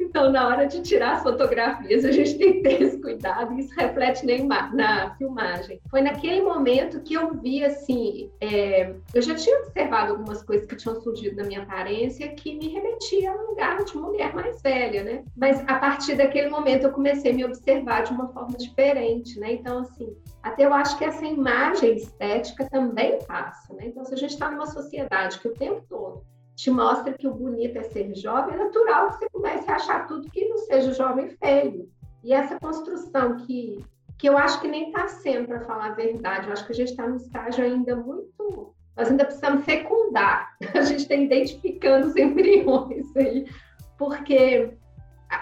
Então, 0.00 0.30
na 0.30 0.46
hora 0.46 0.66
de 0.66 0.82
tirar 0.82 1.12
as 1.12 1.22
fotografias, 1.22 2.04
a 2.04 2.10
gente 2.10 2.36
tem 2.36 2.54
que 2.54 2.62
ter 2.62 2.82
esse 2.82 3.00
cuidado 3.00 3.54
e 3.54 3.60
isso 3.60 3.74
reflete 3.74 4.26
na, 4.44 4.74
na 4.74 5.14
filmagem. 5.16 5.80
Foi 5.90 6.00
naquele 6.00 6.42
momento 6.42 7.00
que 7.00 7.14
eu 7.14 7.34
vi, 7.34 7.64
assim, 7.64 8.30
é, 8.40 8.94
eu 9.14 9.22
já 9.22 9.34
tinha 9.34 9.58
observado 9.60 10.12
algumas 10.12 10.42
coisas 10.42 10.66
que 10.66 10.76
tinham 10.76 11.00
surgido 11.00 11.36
na 11.36 11.44
minha 11.44 11.62
aparência 11.62 12.28
que 12.34 12.54
me 12.54 12.68
remetia 12.68 13.30
a 13.30 13.34
um 13.34 13.50
lugar 13.50 13.84
de 13.84 13.96
mulher 13.96 14.34
mais 14.34 14.60
velha, 14.60 15.04
né? 15.04 15.24
Mas 15.36 15.60
a 15.66 15.78
partir 15.78 16.16
daquele 16.16 16.48
momento 16.48 16.84
eu 16.84 16.92
comecei 16.92 17.32
a 17.32 17.34
me 17.34 17.44
observar 17.44 18.02
de 18.02 18.12
uma 18.12 18.28
forma 18.28 18.56
diferente, 18.58 19.38
né? 19.38 19.52
Então, 19.52 19.80
assim, 19.80 20.14
até 20.42 20.66
eu 20.66 20.74
acho 20.74 20.98
que 20.98 21.04
essa 21.04 21.24
imagem 21.24 21.96
estética 21.96 22.68
também 22.68 23.18
passa, 23.26 23.72
né? 23.74 23.84
Então, 23.86 24.04
se 24.04 24.12
a 24.12 24.16
gente 24.16 24.32
está 24.32 24.50
numa 24.50 24.66
sociedade 24.66 25.38
que 25.38 25.48
o 25.48 25.54
tempo 25.54 25.82
todo 25.88 26.31
te 26.62 26.70
mostra 26.70 27.12
que 27.12 27.26
o 27.26 27.34
bonito 27.34 27.76
é 27.76 27.82
ser 27.82 28.14
jovem, 28.14 28.54
é 28.54 28.58
natural 28.58 29.08
que 29.08 29.16
você 29.16 29.28
comece 29.30 29.68
a 29.68 29.74
achar 29.74 30.06
tudo 30.06 30.30
que 30.30 30.46
não 30.46 30.58
seja 30.58 30.94
jovem 30.94 31.28
feio. 31.30 31.90
E 32.22 32.32
essa 32.32 32.56
construção 32.60 33.36
que, 33.38 33.84
que 34.16 34.28
eu 34.28 34.38
acho 34.38 34.60
que 34.60 34.68
nem 34.68 34.86
está 34.86 35.08
sendo, 35.08 35.48
para 35.48 35.62
falar 35.62 35.86
a 35.86 35.94
verdade, 35.94 36.46
eu 36.46 36.52
acho 36.52 36.64
que 36.64 36.70
a 36.70 36.74
gente 36.76 36.90
está 36.90 37.04
num 37.04 37.16
estágio 37.16 37.64
ainda 37.64 37.96
muito. 37.96 38.72
Nós 38.96 39.10
ainda 39.10 39.24
precisamos 39.24 39.64
fecundar, 39.64 40.56
a 40.72 40.82
gente 40.82 41.00
está 41.00 41.16
identificando 41.16 42.06
os 42.06 42.14
embriões 42.14 43.16
aí, 43.16 43.48
porque 43.98 44.72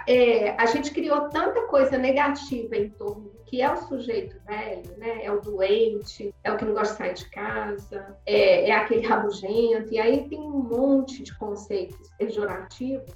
é, 0.07 0.57
a 0.57 0.65
gente 0.65 0.91
criou 0.91 1.29
tanta 1.29 1.67
coisa 1.67 1.99
negativa 1.99 2.77
em 2.77 2.89
torno 2.89 3.31
que 3.51 3.61
é 3.61 3.73
o 3.73 3.77
sujeito 3.77 4.41
velho, 4.47 4.97
né? 4.97 5.25
É 5.25 5.33
o 5.33 5.41
doente, 5.41 6.33
é 6.45 6.53
o 6.53 6.57
que 6.57 6.65
não 6.65 6.73
gosta 6.73 6.93
de 6.93 6.99
sair 6.99 7.15
de 7.15 7.31
casa, 7.31 8.17
é, 8.25 8.71
é 8.71 8.73
aquele 8.73 9.05
rabugento, 9.05 9.93
e 9.93 9.99
aí 9.99 10.29
tem 10.29 10.39
um 10.39 10.63
monte 10.63 11.25
de 11.25 11.37
conceitos 11.37 12.09
pejorativos 12.17 13.11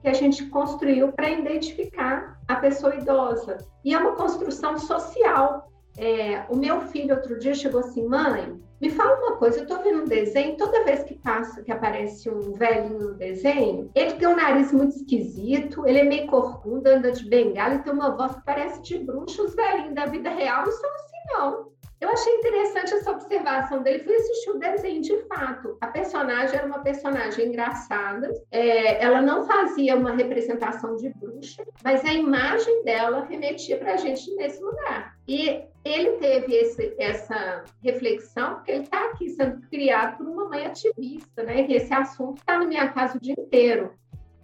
que 0.00 0.08
a 0.08 0.12
gente 0.12 0.46
construiu 0.46 1.12
para 1.12 1.28
identificar 1.28 2.40
a 2.46 2.56
pessoa 2.56 2.94
idosa. 2.94 3.58
E 3.84 3.92
é 3.92 3.98
uma 3.98 4.14
construção 4.14 4.78
social. 4.78 5.68
É, 6.00 6.46
o 6.48 6.56
meu 6.56 6.80
filho 6.80 7.14
outro 7.14 7.38
dia 7.38 7.52
chegou 7.52 7.80
assim, 7.80 8.06
mãe, 8.06 8.58
me 8.80 8.88
fala 8.88 9.18
uma 9.18 9.36
coisa, 9.36 9.58
eu 9.58 9.62
estou 9.64 9.82
vendo 9.82 10.04
um 10.04 10.06
desenho, 10.06 10.56
toda 10.56 10.82
vez 10.82 11.02
que 11.02 11.12
passa, 11.18 11.62
que 11.62 11.70
aparece 11.70 12.30
um 12.30 12.54
velhinho 12.54 12.98
no 12.98 13.14
desenho, 13.14 13.90
ele 13.94 14.14
tem 14.14 14.26
um 14.26 14.34
nariz 14.34 14.72
muito 14.72 14.96
esquisito, 14.96 15.86
ele 15.86 15.98
é 15.98 16.04
meio 16.04 16.26
corcunda, 16.26 16.96
anda 16.96 17.12
de 17.12 17.28
bengala 17.28 17.74
e 17.74 17.82
tem 17.82 17.92
uma 17.92 18.16
voz 18.16 18.34
que 18.34 18.44
parece 18.46 18.80
de 18.80 18.98
bruxa. 18.98 19.42
Os 19.42 19.54
velhinhos 19.54 19.94
da 19.94 20.06
vida 20.06 20.30
real 20.30 20.64
não 20.64 20.72
são 20.72 20.90
assim, 20.90 21.16
não. 21.34 21.70
Eu 22.00 22.08
achei 22.08 22.34
interessante 22.36 22.94
essa 22.94 23.10
observação 23.10 23.82
dele. 23.82 24.02
Fui 24.02 24.14
assistir 24.14 24.50
o 24.50 24.58
desenho 24.58 25.02
de 25.02 25.18
fato. 25.24 25.76
A 25.82 25.86
personagem 25.88 26.56
era 26.56 26.66
uma 26.66 26.78
personagem 26.78 27.48
engraçada. 27.48 28.32
É, 28.50 29.04
ela 29.04 29.20
não 29.20 29.46
fazia 29.46 29.94
uma 29.96 30.12
representação 30.12 30.96
de 30.96 31.10
bruxa, 31.10 31.62
mas 31.84 32.02
a 32.04 32.14
imagem 32.14 32.84
dela 32.84 33.26
remetia 33.26 33.76
para 33.76 33.94
a 33.94 33.96
gente 33.98 34.34
nesse 34.36 34.62
lugar. 34.62 35.14
E 35.28 35.62
ele 35.84 36.12
teve 36.12 36.54
esse, 36.54 36.94
essa 36.98 37.64
reflexão, 37.82 38.54
porque 38.54 38.72
ele 38.72 38.84
está 38.84 39.10
aqui 39.10 39.28
sendo 39.28 39.60
criado 39.68 40.16
por 40.16 40.26
uma 40.26 40.48
mãe 40.48 40.64
ativista, 40.64 41.42
né? 41.42 41.66
E 41.68 41.74
esse 41.74 41.92
assunto 41.92 42.38
está 42.38 42.58
na 42.58 42.64
minha 42.64 42.88
casa 42.88 43.18
o 43.18 43.20
dia 43.20 43.34
inteiro. 43.38 43.92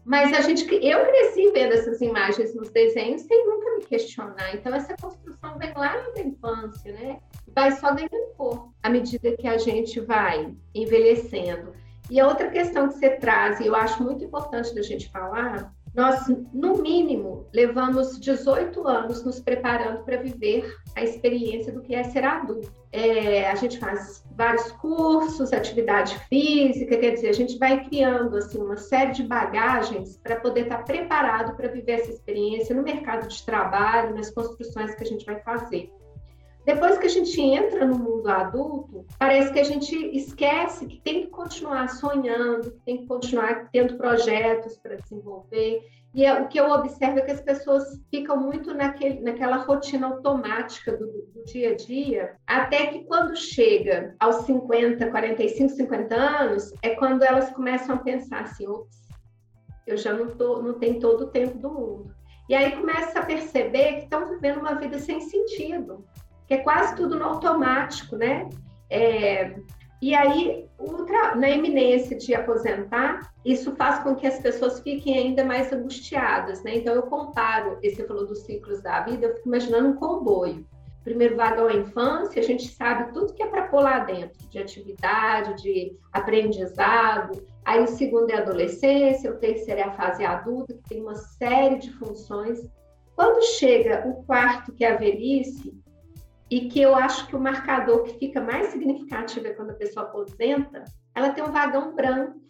Mas 0.06 0.32
a 0.32 0.40
gente, 0.40 0.62
eu 0.72 1.04
cresci 1.04 1.50
vendo 1.50 1.72
essas 1.72 2.00
imagens 2.00 2.54
nos 2.54 2.70
desenhos 2.70 3.22
sem 3.22 3.44
nunca 3.44 3.76
me 3.76 3.84
questionar. 3.86 4.54
Então 4.54 4.72
essa 4.72 4.94
construção 4.96 5.58
vem 5.58 5.72
lá 5.74 5.96
da 6.14 6.20
infância, 6.20 6.92
né? 6.92 7.18
Vai 7.56 7.72
só 7.72 7.88
corpo 8.36 8.70
à 8.82 8.90
medida 8.90 9.34
que 9.34 9.48
a 9.48 9.56
gente 9.56 9.98
vai 9.98 10.54
envelhecendo. 10.74 11.72
E 12.10 12.20
a 12.20 12.28
outra 12.28 12.50
questão 12.50 12.86
que 12.86 12.98
você 12.98 13.16
traz, 13.16 13.60
e 13.60 13.66
eu 13.66 13.74
acho 13.74 14.02
muito 14.02 14.22
importante 14.22 14.74
da 14.74 14.82
gente 14.82 15.10
falar, 15.10 15.74
nós, 15.94 16.26
no 16.52 16.76
mínimo, 16.82 17.46
levamos 17.54 18.20
18 18.20 18.86
anos 18.86 19.24
nos 19.24 19.40
preparando 19.40 20.04
para 20.04 20.18
viver 20.18 20.76
a 20.94 21.02
experiência 21.02 21.72
do 21.72 21.80
que 21.80 21.94
é 21.94 22.04
ser 22.04 22.22
adulto. 22.22 22.70
É, 22.92 23.50
a 23.50 23.54
gente 23.54 23.78
faz 23.78 24.22
vários 24.36 24.70
cursos, 24.72 25.50
atividade 25.50 26.18
física, 26.28 26.98
quer 26.98 27.12
dizer, 27.12 27.30
a 27.30 27.32
gente 27.32 27.58
vai 27.58 27.82
criando 27.88 28.36
assim 28.36 28.60
uma 28.60 28.76
série 28.76 29.12
de 29.12 29.22
bagagens 29.22 30.18
para 30.18 30.36
poder 30.36 30.64
estar 30.64 30.78
tá 30.78 30.82
preparado 30.82 31.56
para 31.56 31.68
viver 31.68 31.92
essa 31.92 32.10
experiência 32.10 32.76
no 32.76 32.82
mercado 32.82 33.26
de 33.26 33.42
trabalho, 33.42 34.14
nas 34.14 34.30
construções 34.30 34.94
que 34.94 35.02
a 35.02 35.06
gente 35.06 35.24
vai 35.24 35.40
fazer. 35.40 35.90
Depois 36.66 36.98
que 36.98 37.06
a 37.06 37.10
gente 37.10 37.40
entra 37.40 37.86
no 37.86 37.96
mundo 37.96 38.28
adulto, 38.28 39.06
parece 39.20 39.52
que 39.52 39.60
a 39.60 39.64
gente 39.64 39.94
esquece 40.16 40.84
que 40.84 41.00
tem 41.00 41.22
que 41.22 41.28
continuar 41.28 41.88
sonhando, 41.88 42.72
que 42.72 42.80
tem 42.80 42.98
que 42.98 43.06
continuar 43.06 43.68
tendo 43.70 43.96
projetos 43.96 44.76
para 44.76 44.96
desenvolver. 44.96 45.88
E 46.12 46.24
é, 46.24 46.42
o 46.42 46.48
que 46.48 46.58
eu 46.58 46.68
observo 46.68 47.20
é 47.20 47.22
que 47.22 47.30
as 47.30 47.40
pessoas 47.40 48.02
ficam 48.10 48.36
muito 48.36 48.74
naquele, 48.74 49.20
naquela 49.20 49.58
rotina 49.58 50.08
automática 50.08 50.90
do, 50.90 51.06
do, 51.06 51.44
dia 51.44 51.70
a 51.70 51.76
dia, 51.76 52.34
até 52.44 52.86
que 52.86 53.04
quando 53.04 53.36
chega 53.36 54.16
aos 54.18 54.44
50, 54.46 55.08
45, 55.08 55.70
50 55.72 56.14
anos, 56.16 56.74
é 56.82 56.96
quando 56.96 57.22
elas 57.22 57.48
começam 57.50 57.94
a 57.94 57.98
pensar 57.98 58.40
assim: 58.40 58.66
ops, 58.66 59.06
eu 59.86 59.96
já 59.96 60.12
não, 60.12 60.30
tô, 60.30 60.60
não 60.60 60.74
tenho 60.80 60.98
todo 60.98 61.26
o 61.26 61.30
tempo 61.30 61.56
do 61.58 61.70
mundo. 61.70 62.16
E 62.48 62.56
aí 62.56 62.72
começa 62.72 63.20
a 63.20 63.24
perceber 63.24 63.92
que 63.92 64.04
estão 64.04 64.26
vivendo 64.26 64.58
uma 64.58 64.74
vida 64.74 64.98
sem 64.98 65.20
sentido 65.20 66.04
que 66.46 66.54
é 66.54 66.58
quase 66.58 66.94
tudo 66.96 67.18
no 67.18 67.24
automático, 67.24 68.16
né? 68.16 68.48
É, 68.88 69.56
e 70.00 70.14
aí, 70.14 70.68
na 71.36 71.48
eminência 71.48 72.16
de 72.16 72.34
aposentar, 72.34 73.32
isso 73.44 73.74
faz 73.76 74.02
com 74.02 74.14
que 74.14 74.26
as 74.26 74.38
pessoas 74.38 74.80
fiquem 74.80 75.18
ainda 75.18 75.44
mais 75.44 75.72
angustiadas, 75.72 76.62
né? 76.62 76.76
Então, 76.76 76.94
eu 76.94 77.02
comparo, 77.04 77.78
esse 77.82 78.06
falou 78.06 78.26
dos 78.26 78.40
ciclos 78.40 78.82
da 78.82 79.00
vida, 79.00 79.26
eu 79.26 79.34
fico 79.34 79.48
imaginando 79.48 79.88
um 79.88 79.96
comboio. 79.96 80.66
Primeiro 81.02 81.36
vagão 81.36 81.70
é 81.70 81.76
infância, 81.76 82.42
a 82.42 82.44
gente 82.44 82.66
sabe 82.68 83.12
tudo 83.12 83.32
que 83.32 83.42
é 83.42 83.46
para 83.46 83.68
pôr 83.68 83.80
lá 83.80 84.00
dentro, 84.00 84.36
de 84.50 84.58
atividade, 84.58 85.62
de 85.62 85.96
aprendizado. 86.12 87.46
Aí 87.64 87.82
o 87.82 87.86
segundo 87.86 88.30
é 88.30 88.34
a 88.34 88.40
adolescência, 88.40 89.30
o 89.30 89.36
terceiro 89.36 89.80
é 89.80 89.84
a 89.84 89.92
fase 89.92 90.24
adulta, 90.24 90.74
que 90.74 90.88
tem 90.88 91.00
uma 91.00 91.14
série 91.14 91.78
de 91.78 91.92
funções. 91.92 92.58
Quando 93.14 93.40
chega 93.56 94.06
o 94.06 94.24
quarto, 94.24 94.72
que 94.72 94.84
é 94.84 94.92
a 94.92 94.96
velhice, 94.96 95.72
e 96.50 96.68
que 96.68 96.80
eu 96.80 96.94
acho 96.94 97.26
que 97.26 97.34
o 97.34 97.40
marcador 97.40 98.04
que 98.04 98.18
fica 98.18 98.40
mais 98.40 98.68
significativo 98.68 99.46
é 99.46 99.52
quando 99.52 99.70
a 99.70 99.74
pessoa 99.74 100.06
aposenta, 100.06 100.84
ela 101.14 101.30
tem 101.30 101.42
um 101.42 101.50
vagão 101.50 101.94
branco, 101.94 102.40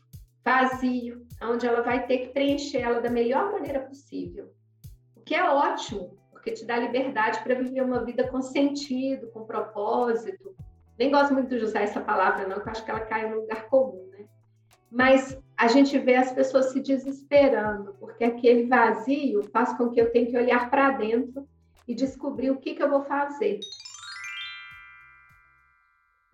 vazio, 0.45 1.27
onde 1.43 1.67
ela 1.67 1.83
vai 1.83 2.07
ter 2.07 2.19
que 2.19 2.29
preencher 2.29 2.83
ela 2.83 3.01
da 3.01 3.11
melhor 3.11 3.53
maneira 3.53 3.81
possível. 3.81 4.53
O 5.17 5.21
que 5.21 5.35
é 5.35 5.43
ótimo, 5.43 6.17
porque 6.31 6.53
te 6.53 6.65
dá 6.65 6.77
liberdade 6.77 7.43
para 7.43 7.55
viver 7.55 7.83
uma 7.83 8.05
vida 8.05 8.29
com 8.29 8.41
sentido, 8.43 9.29
com 9.29 9.45
propósito. 9.45 10.55
Nem 10.99 11.11
gosto 11.11 11.33
muito 11.33 11.49
de 11.49 11.65
usar 11.65 11.81
essa 11.81 12.01
palavra, 12.01 12.47
não, 12.47 12.57
porque 12.57 12.71
acho 12.71 12.85
que 12.85 12.91
ela 12.91 13.01
cai 13.01 13.29
no 13.29 13.41
lugar 13.41 13.67
comum, 13.69 14.09
né? 14.13 14.27
Mas 14.91 15.39
a 15.57 15.69
gente 15.69 15.99
vê 15.99 16.17
as 16.17 16.33
pessoas 16.33 16.67
se 16.67 16.81
desesperando, 16.81 17.97
porque 17.99 18.25
aquele 18.25 18.67
vazio 18.67 19.43
faz 19.45 19.73
com 19.77 19.91
que 19.91 20.01
eu 20.01 20.13
tenha 20.13 20.27
que 20.27 20.37
olhar 20.37 20.71
para 20.71 20.91
dentro 20.91 21.47
e 21.87 21.95
descobrir 21.95 22.51
o 22.51 22.59
que, 22.59 22.75
que 22.75 22.83
eu 22.83 22.91
vou 22.91 23.03
fazer. 23.05 23.61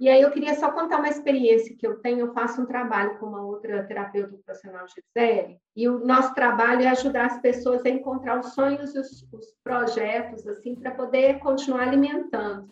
E 0.02 0.08
aí 0.08 0.20
eu 0.20 0.32
queria 0.32 0.56
só 0.56 0.68
contar 0.72 0.98
uma 0.98 1.08
experiência 1.08 1.76
que 1.76 1.86
eu 1.86 2.00
tenho. 2.00 2.18
Eu 2.18 2.32
faço 2.32 2.60
um 2.60 2.66
trabalho 2.66 3.18
com 3.18 3.26
uma 3.26 3.40
outra 3.40 3.84
terapeuta 3.84 4.34
ocupacional, 4.34 4.84
Gisele, 4.88 5.58
e 5.76 5.88
o 5.88 6.04
nosso 6.04 6.34
trabalho 6.34 6.82
é 6.82 6.88
ajudar 6.88 7.26
as 7.26 7.40
pessoas 7.40 7.86
a 7.86 7.88
encontrar 7.88 8.40
os 8.40 8.52
sonhos 8.52 8.92
e 8.96 8.98
os, 8.98 9.22
os 9.32 9.54
projetos, 9.62 10.44
assim, 10.48 10.74
para 10.74 10.90
poder 10.90 11.38
continuar 11.38 11.82
alimentando. 11.82 12.68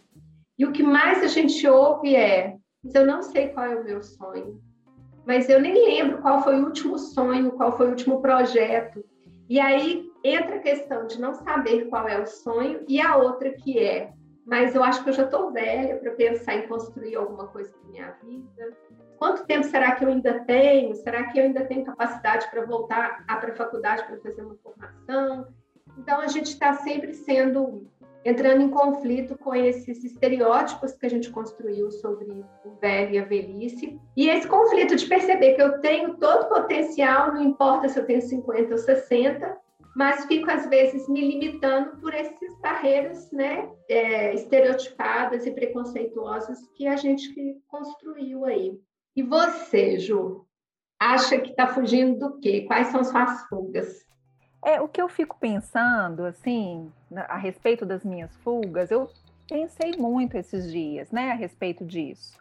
E 0.58 0.66
o 0.66 0.72
que 0.72 0.82
mais 0.82 1.22
a 1.22 1.28
gente 1.28 1.64
ouve 1.68 2.16
é: 2.16 2.56
eu 2.92 3.06
não 3.06 3.22
sei 3.22 3.50
qual 3.50 3.66
é 3.66 3.76
o 3.76 3.84
meu 3.84 4.02
sonho, 4.02 4.60
mas 5.24 5.48
eu 5.48 5.60
nem 5.60 5.72
lembro 5.72 6.20
qual 6.22 6.42
foi 6.42 6.60
o 6.60 6.64
último 6.64 6.98
sonho, 6.98 7.52
qual 7.52 7.76
foi 7.76 7.86
o 7.86 7.90
último 7.90 8.20
projeto. 8.20 9.04
E 9.48 9.60
aí 9.60 10.09
entra 10.22 10.56
a 10.56 10.60
questão 10.60 11.06
de 11.06 11.20
não 11.20 11.34
saber 11.34 11.86
qual 11.86 12.06
é 12.08 12.20
o 12.20 12.26
sonho 12.26 12.84
e 12.88 13.00
a 13.00 13.16
outra 13.16 13.50
que 13.50 13.78
é 13.78 14.12
mas 14.50 14.74
eu 14.74 14.82
acho 14.82 15.04
que 15.04 15.10
eu 15.10 15.14
já 15.14 15.24
estou 15.24 15.52
velha 15.52 15.96
para 15.96 16.10
pensar 16.10 16.56
em 16.56 16.66
construir 16.66 17.14
alguma 17.14 17.46
coisa 17.46 17.72
para 17.72 17.88
minha 17.88 18.10
vida. 18.24 18.76
Quanto 19.16 19.46
tempo 19.46 19.64
será 19.64 19.92
que 19.92 20.04
eu 20.04 20.08
ainda 20.08 20.40
tenho? 20.40 20.92
Será 20.96 21.24
que 21.24 21.38
eu 21.38 21.44
ainda 21.44 21.64
tenho 21.66 21.84
capacidade 21.84 22.50
para 22.50 22.64
voltar 22.64 23.24
para 23.26 23.52
a 23.52 23.54
faculdade 23.54 24.02
para 24.04 24.18
fazer 24.18 24.42
uma 24.42 24.56
formação? 24.56 25.46
Então 25.96 26.20
a 26.20 26.26
gente 26.26 26.46
está 26.46 26.72
sempre 26.74 27.14
sendo 27.14 27.86
entrando 28.24 28.62
em 28.62 28.70
conflito 28.70 29.38
com 29.38 29.54
esses 29.54 30.02
estereótipos 30.02 30.92
que 30.92 31.06
a 31.06 31.10
gente 31.10 31.30
construiu 31.30 31.90
sobre 31.90 32.44
o 32.64 32.70
velho 32.80 33.14
e 33.14 33.18
a 33.18 33.24
velhice. 33.24 34.00
E 34.16 34.28
esse 34.28 34.48
conflito 34.48 34.96
de 34.96 35.06
perceber 35.06 35.54
que 35.54 35.62
eu 35.62 35.80
tenho 35.80 36.16
todo 36.16 36.42
o 36.42 36.48
potencial, 36.48 37.32
não 37.32 37.42
importa 37.42 37.88
se 37.88 37.98
eu 37.98 38.04
tenho 38.04 38.20
50 38.20 38.72
ou 38.72 38.78
60, 38.78 39.56
mas 40.00 40.24
fico 40.24 40.50
às 40.50 40.66
vezes 40.66 41.06
me 41.10 41.20
limitando 41.20 42.00
por 42.00 42.14
essas 42.14 42.58
barreiras, 42.62 43.30
né, 43.30 43.70
é, 43.86 44.32
estereotipadas 44.32 45.44
e 45.44 45.50
preconceituosas 45.50 46.58
que 46.74 46.86
a 46.86 46.96
gente 46.96 47.60
construiu 47.68 48.46
aí. 48.46 48.80
E 49.14 49.22
você, 49.22 49.98
Ju, 49.98 50.46
acha 50.98 51.38
que 51.38 51.50
está 51.50 51.66
fugindo 51.66 52.18
do 52.18 52.40
quê? 52.40 52.62
Quais 52.62 52.86
são 52.86 53.04
suas 53.04 53.46
fugas? 53.46 54.06
É 54.64 54.80
o 54.80 54.88
que 54.88 55.02
eu 55.02 55.08
fico 55.08 55.36
pensando, 55.38 56.24
assim, 56.24 56.90
a 57.14 57.36
respeito 57.36 57.84
das 57.84 58.02
minhas 58.02 58.34
fugas. 58.38 58.90
Eu 58.90 59.10
pensei 59.46 59.98
muito 59.98 60.34
esses 60.34 60.72
dias, 60.72 61.10
né, 61.10 61.30
a 61.30 61.34
respeito 61.34 61.84
disso. 61.84 62.40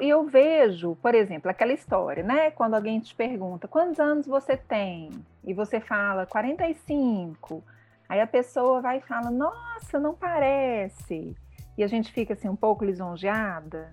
E 0.00 0.08
eu 0.08 0.24
vejo, 0.24 0.96
por 0.96 1.14
exemplo, 1.14 1.50
aquela 1.50 1.72
história, 1.72 2.22
né? 2.22 2.50
Quando 2.50 2.74
alguém 2.74 2.98
te 3.00 3.14
pergunta 3.14 3.68
quantos 3.68 4.00
anos 4.00 4.26
você 4.26 4.56
tem 4.56 5.10
e 5.44 5.52
você 5.52 5.78
fala 5.78 6.26
45, 6.26 7.62
aí 8.08 8.20
a 8.20 8.26
pessoa 8.26 8.80
vai 8.80 8.98
e 8.98 9.02
fala, 9.02 9.30
nossa, 9.30 10.00
não 10.00 10.14
parece. 10.14 11.36
E 11.76 11.84
a 11.84 11.86
gente 11.86 12.10
fica 12.12 12.32
assim 12.32 12.48
um 12.48 12.56
pouco 12.56 12.84
lisonjeada. 12.84 13.90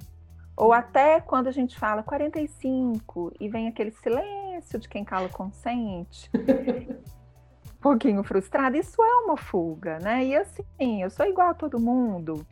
Ou 0.56 0.72
até 0.72 1.20
quando 1.20 1.48
a 1.48 1.52
gente 1.52 1.78
fala 1.78 2.02
45 2.02 3.34
e 3.40 3.50
vem 3.50 3.68
aquele 3.68 3.92
silêncio 3.92 4.80
de 4.80 4.88
quem 4.88 5.04
cala 5.04 5.30
consente. 5.30 6.32
um 6.34 7.82
pouquinho 7.82 8.24
frustrada, 8.24 8.78
isso 8.78 9.02
é 9.04 9.16
uma 9.26 9.38
fuga, 9.38 10.00
né? 10.00 10.26
E 10.26 10.36
assim, 10.36 11.04
eu 11.04 11.10
sou 11.10 11.26
igual 11.26 11.50
a 11.50 11.54
todo 11.54 11.80
mundo 11.80 12.46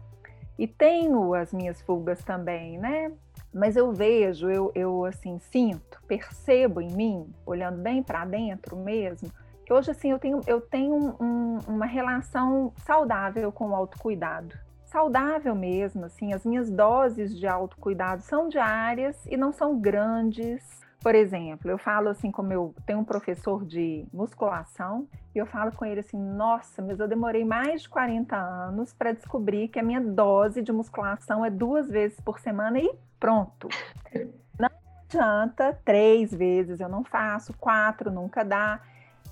e 0.57 0.67
tenho 0.67 1.33
as 1.33 1.51
minhas 1.51 1.81
fugas 1.81 2.23
também, 2.23 2.77
né? 2.77 3.11
Mas 3.55 3.77
eu 3.77 3.93
vejo, 3.93 4.49
eu, 4.49 4.69
eu 4.75 5.05
assim 5.05 5.39
sinto, 5.39 6.01
percebo 6.05 6.81
em 6.81 6.91
mim, 6.91 7.33
olhando 7.45 7.81
bem 7.81 8.03
para 8.03 8.25
dentro 8.25 8.75
mesmo, 8.75 9.31
que 9.65 9.71
hoje 9.71 9.91
assim 9.91 10.11
eu 10.11 10.19
tenho, 10.19 10.41
eu 10.45 10.59
tenho 10.59 11.15
um, 11.21 11.59
uma 11.65 11.85
relação 11.85 12.73
saudável 12.85 13.53
com 13.53 13.69
o 13.69 13.75
autocuidado. 13.75 14.53
Saudável 14.83 15.55
mesmo, 15.55 16.05
assim, 16.05 16.33
as 16.33 16.45
minhas 16.45 16.69
doses 16.69 17.37
de 17.37 17.47
autocuidado 17.47 18.21
são 18.21 18.49
diárias 18.49 19.25
e 19.25 19.37
não 19.37 19.53
são 19.53 19.79
grandes. 19.79 20.84
Por 21.05 21.13
exemplo, 21.13 21.69
eu 21.69 21.77
falo 21.77 22.09
assim, 22.09 22.31
como 22.31 22.51
eu 22.51 22.73
tenho 22.83 22.97
um 22.97 23.05
professor 23.05 23.63
de 23.63 24.07
musculação, 24.11 25.07
e 25.35 25.37
eu 25.37 25.45
falo 25.45 25.71
com 25.71 25.85
ele 25.85 25.99
assim: 25.99 26.17
nossa, 26.17 26.81
mas 26.81 26.99
eu 26.99 27.07
demorei 27.07 27.45
mais 27.45 27.83
de 27.83 27.89
40 27.89 28.35
anos 28.35 28.91
para 28.91 29.11
descobrir 29.13 29.67
que 29.67 29.77
a 29.77 29.83
minha 29.83 30.01
dose 30.01 30.63
de 30.63 30.71
musculação 30.71 31.45
é 31.45 31.51
duas 31.51 31.87
vezes 31.91 32.19
por 32.21 32.39
semana 32.39 32.79
e 32.79 32.91
pronto. 33.19 33.67
Não 34.57 34.67
adianta 35.03 35.79
três 35.85 36.33
vezes, 36.33 36.79
eu 36.79 36.89
não 36.89 37.03
faço, 37.03 37.53
quatro 37.53 38.11
nunca 38.11 38.43
dá. 38.43 38.81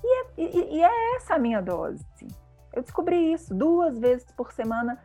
E 0.00 0.06
é, 0.06 0.26
e, 0.38 0.76
e 0.76 0.80
é 0.80 1.16
essa 1.16 1.34
a 1.34 1.38
minha 1.40 1.60
dose. 1.60 2.06
Eu 2.72 2.82
descobri 2.82 3.32
isso, 3.32 3.52
duas 3.52 3.98
vezes 3.98 4.30
por 4.30 4.52
semana 4.52 4.96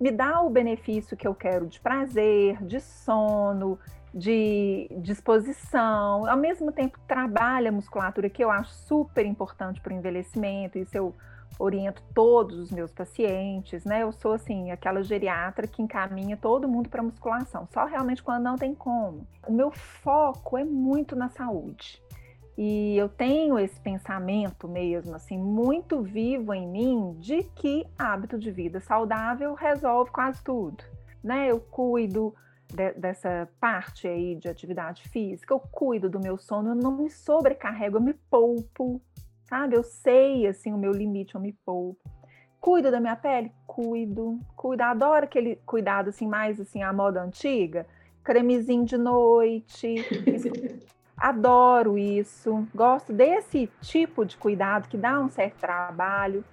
me 0.00 0.10
dá 0.10 0.40
o 0.42 0.50
benefício 0.50 1.16
que 1.16 1.26
eu 1.26 1.36
quero 1.36 1.68
de 1.68 1.78
prazer, 1.78 2.60
de 2.64 2.80
sono, 2.80 3.78
de 4.14 4.88
disposição, 5.02 6.28
ao 6.28 6.36
mesmo 6.36 6.72
tempo 6.72 6.98
trabalha 7.06 7.68
a 7.68 7.72
musculatura, 7.72 8.30
que 8.30 8.42
eu 8.42 8.50
acho 8.50 8.72
super 8.72 9.26
importante 9.26 9.80
para 9.80 9.92
o 9.92 9.96
envelhecimento, 9.96 10.78
isso 10.78 10.96
eu 10.96 11.14
oriento 11.58 12.02
todos 12.14 12.58
os 12.58 12.70
meus 12.70 12.92
pacientes, 12.92 13.84
né? 13.84 14.02
Eu 14.02 14.12
sou 14.12 14.32
assim, 14.32 14.70
aquela 14.70 15.02
geriatra 15.02 15.66
que 15.66 15.82
encaminha 15.82 16.36
todo 16.36 16.68
mundo 16.68 16.88
para 16.88 17.02
musculação, 17.02 17.66
só 17.72 17.84
realmente 17.86 18.22
quando 18.22 18.42
não 18.42 18.56
tem 18.56 18.74
como. 18.74 19.26
O 19.46 19.52
meu 19.52 19.70
foco 19.70 20.58
é 20.58 20.64
muito 20.64 21.16
na 21.16 21.28
saúde. 21.28 22.02
E 22.58 22.96
eu 22.96 23.08
tenho 23.08 23.58
esse 23.58 23.78
pensamento 23.80 24.66
mesmo, 24.66 25.14
assim, 25.14 25.36
muito 25.36 26.00
vivo 26.00 26.54
em 26.54 26.66
mim 26.66 27.16
de 27.18 27.42
que 27.42 27.86
hábito 27.98 28.38
de 28.38 28.50
vida 28.50 28.80
saudável 28.80 29.52
resolve 29.54 30.10
quase 30.10 30.42
tudo, 30.42 30.82
né? 31.22 31.50
Eu 31.50 31.60
cuido 31.60 32.34
de, 32.72 32.92
dessa 32.92 33.48
parte 33.60 34.06
aí 34.06 34.34
de 34.34 34.48
atividade 34.48 35.08
física, 35.08 35.52
eu 35.52 35.60
cuido 35.60 36.08
do 36.08 36.20
meu 36.20 36.36
sono, 36.36 36.70
eu 36.70 36.74
não 36.74 36.96
me 36.96 37.10
sobrecarrego, 37.10 37.96
eu 37.96 38.00
me 38.00 38.14
poupo, 38.14 39.00
sabe? 39.44 39.76
Eu 39.76 39.82
sei, 39.82 40.46
assim, 40.46 40.72
o 40.72 40.78
meu 40.78 40.92
limite, 40.92 41.34
eu 41.34 41.40
me 41.40 41.52
poupo. 41.64 42.00
Cuido 42.60 42.90
da 42.90 43.00
minha 43.00 43.16
pele? 43.16 43.52
Cuido. 43.66 44.40
Cuido, 44.56 44.82
adoro 44.82 45.24
aquele 45.24 45.56
cuidado, 45.64 46.08
assim, 46.08 46.26
mais, 46.26 46.60
assim, 46.60 46.82
a 46.82 46.92
moda 46.92 47.22
antiga. 47.22 47.86
Cremezinho 48.24 48.84
de 48.84 48.96
noite. 48.96 49.96
adoro 51.16 51.96
isso. 51.96 52.66
Gosto 52.74 53.12
desse 53.12 53.70
tipo 53.80 54.24
de 54.24 54.36
cuidado 54.36 54.88
que 54.88 54.96
dá 54.96 55.20
um 55.20 55.28
certo 55.28 55.58
trabalho. 55.58 56.44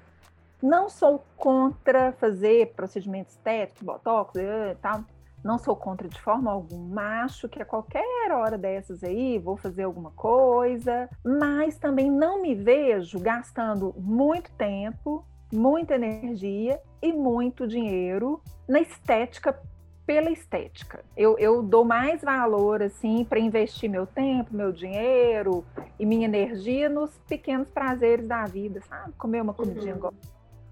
Não 0.62 0.88
sou 0.88 1.26
contra 1.36 2.14
fazer 2.14 2.74
procedimentos 2.76 3.34
estéticos, 3.34 3.82
botox 3.82 4.36
e 4.36 4.76
tal 4.82 5.04
não 5.44 5.58
sou 5.58 5.76
contra 5.76 6.08
de 6.08 6.20
forma 6.20 6.52
alguma, 6.52 7.24
acho 7.24 7.50
que 7.50 7.62
a 7.62 7.66
qualquer 7.66 8.32
hora 8.32 8.58
dessas 8.58 9.04
aí 9.04 9.38
vou 9.38 9.58
fazer 9.58 9.84
alguma 9.84 10.12
coisa, 10.12 11.10
mas 11.24 11.78
também 11.78 12.10
não 12.10 12.42
me 12.42 12.56
vejo 12.56 13.20
gastando 13.20 13.94
muito 13.98 14.52
tempo, 14.54 15.26
muita 15.52 15.96
energia 15.96 16.80
e 17.02 17.12
muito 17.12 17.68
dinheiro 17.68 18.42
na 18.68 18.80
estética 18.80 19.60
pela 20.06 20.30
estética. 20.30 21.04
Eu, 21.16 21.38
eu 21.38 21.62
dou 21.62 21.86
mais 21.86 22.22
valor 22.22 22.82
assim 22.82 23.24
para 23.24 23.40
investir 23.40 23.90
meu 23.90 24.06
tempo, 24.06 24.56
meu 24.56 24.72
dinheiro 24.72 25.66
e 26.00 26.06
minha 26.06 26.26
energia 26.26 26.90
nos 26.90 27.18
pequenos 27.28 27.70
prazeres 27.70 28.28
da 28.28 28.46
vida, 28.46 28.82
sabe? 28.82 29.14
Comer 29.14 29.42
uma 29.42 29.54
comidinha 29.54 29.96
uhum 29.96 30.12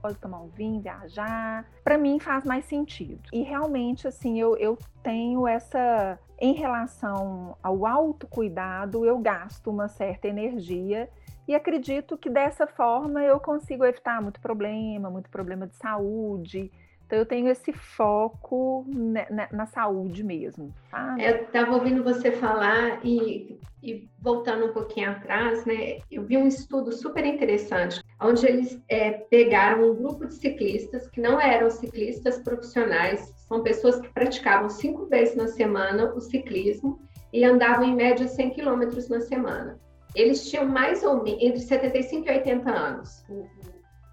pode 0.01 0.17
tomar 0.17 0.41
um 0.41 0.47
vinho, 0.47 0.81
viajar. 0.81 1.65
Para 1.83 1.97
mim 1.97 2.19
faz 2.19 2.43
mais 2.43 2.65
sentido. 2.65 3.21
E 3.31 3.43
realmente, 3.43 4.07
assim, 4.07 4.39
eu, 4.39 4.57
eu 4.57 4.77
tenho 5.03 5.47
essa. 5.47 6.19
Em 6.39 6.53
relação 6.53 7.55
ao 7.61 7.85
autocuidado, 7.85 9.05
eu 9.05 9.19
gasto 9.19 9.69
uma 9.69 9.87
certa 9.87 10.27
energia 10.27 11.07
e 11.47 11.55
acredito 11.55 12.17
que 12.17 12.29
dessa 12.29 12.65
forma 12.65 13.21
eu 13.23 13.39
consigo 13.39 13.83
evitar 13.85 14.21
muito 14.21 14.39
problema, 14.39 15.09
muito 15.09 15.29
problema 15.29 15.67
de 15.67 15.75
saúde, 15.75 16.71
então 17.11 17.19
eu 17.19 17.25
tenho 17.25 17.49
esse 17.49 17.73
foco 17.73 18.85
na, 18.87 19.29
na, 19.29 19.49
na 19.51 19.65
saúde 19.65 20.23
mesmo. 20.23 20.73
Eu 21.19 21.43
estava 21.43 21.73
ouvindo 21.73 22.01
você 22.05 22.31
falar 22.31 23.05
e, 23.05 23.59
e, 23.83 24.07
voltando 24.17 24.67
um 24.67 24.71
pouquinho 24.71 25.11
atrás, 25.11 25.65
né? 25.65 25.97
Eu 26.09 26.23
vi 26.23 26.37
um 26.37 26.47
estudo 26.47 26.93
super 26.93 27.25
interessante, 27.25 28.01
onde 28.21 28.45
eles 28.47 28.81
é, 28.87 29.11
pegaram 29.11 29.91
um 29.91 29.95
grupo 29.95 30.25
de 30.25 30.35
ciclistas 30.35 31.05
que 31.09 31.19
não 31.19 31.37
eram 31.37 31.69
ciclistas 31.69 32.39
profissionais, 32.39 33.33
são 33.45 33.61
pessoas 33.61 33.99
que 33.99 34.07
praticavam 34.13 34.69
cinco 34.69 35.05
vezes 35.07 35.35
na 35.35 35.49
semana 35.49 36.13
o 36.15 36.21
ciclismo 36.21 36.97
e 37.33 37.43
andavam 37.43 37.89
em 37.89 37.93
média 37.93 38.25
100 38.25 38.51
quilômetros 38.51 39.09
na 39.09 39.19
semana. 39.19 39.77
Eles 40.15 40.49
tinham 40.49 40.65
mais 40.65 41.03
ou 41.03 41.21
menos 41.21 41.43
entre 41.43 41.59
75 41.59 42.25
e 42.25 42.31
80 42.31 42.71
anos, 42.71 43.25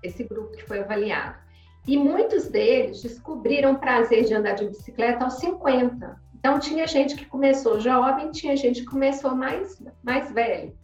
esse 0.03 0.25
grupo 0.25 0.51
que 0.57 0.65
foi 0.65 0.81
avaliado. 0.81 1.47
E 1.89 1.97
muitos 1.97 2.49
deles 2.49 3.01
descobriram 3.01 3.73
o 3.73 3.79
prazer 3.79 4.25
de 4.25 4.35
andar 4.35 4.53
de 4.53 4.67
bicicleta 4.67 5.25
aos 5.25 5.39
50. 5.39 6.21
Então, 6.39 6.59
tinha 6.59 6.87
gente 6.87 7.17
que 7.17 7.25
começou 7.25 7.81
jovem, 7.81 8.31
tinha 8.31 8.55
gente 8.55 8.81
que 8.81 8.87
começou 8.87 9.35
mais, 9.35 9.83
mais 10.03 10.31
velho. 10.31 10.77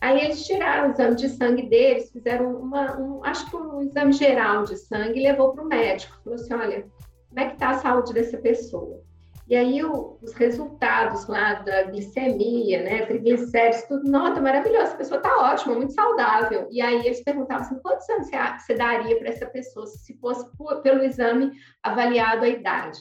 Aí 0.00 0.18
eles 0.18 0.46
tiraram 0.46 0.88
o 0.88 0.92
exame 0.92 1.14
de 1.14 1.28
sangue 1.28 1.68
deles, 1.68 2.10
fizeram 2.10 2.56
uma, 2.56 2.98
um, 2.98 3.22
acho 3.22 3.50
que 3.50 3.54
um 3.54 3.82
exame 3.82 4.14
geral 4.14 4.64
de 4.64 4.78
sangue 4.78 5.20
e 5.20 5.24
levou 5.24 5.52
para 5.52 5.62
o 5.62 5.68
médico. 5.68 6.18
Falou 6.24 6.38
assim, 6.38 6.54
olha, 6.54 6.86
como 7.28 7.40
é 7.40 7.48
que 7.48 7.52
está 7.52 7.70
a 7.70 7.78
saúde 7.78 8.14
dessa 8.14 8.38
pessoa? 8.38 9.02
E 9.48 9.54
aí 9.54 9.84
o, 9.84 10.18
os 10.20 10.32
resultados 10.32 11.28
lá 11.28 11.54
da 11.54 11.84
glicemia, 11.84 12.82
né, 12.82 13.06
triglicéridos, 13.06 13.82
tudo, 13.82 14.10
nota 14.10 14.40
maravilhosa, 14.40 14.94
a 14.94 14.96
pessoa 14.96 15.18
está 15.18 15.52
ótima, 15.52 15.76
muito 15.76 15.92
saudável. 15.92 16.66
E 16.70 16.80
aí 16.80 17.06
eles 17.06 17.22
perguntavam 17.22 17.64
assim, 17.64 17.78
quantos 17.78 18.08
anos 18.10 18.26
você, 18.26 18.36
você 18.58 18.74
daria 18.74 19.16
para 19.18 19.28
essa 19.28 19.46
pessoa 19.46 19.86
se 19.86 20.14
fosse 20.18 20.44
por, 20.56 20.80
pelo 20.82 21.04
exame 21.04 21.52
avaliado 21.82 22.44
a 22.44 22.48
idade? 22.48 22.98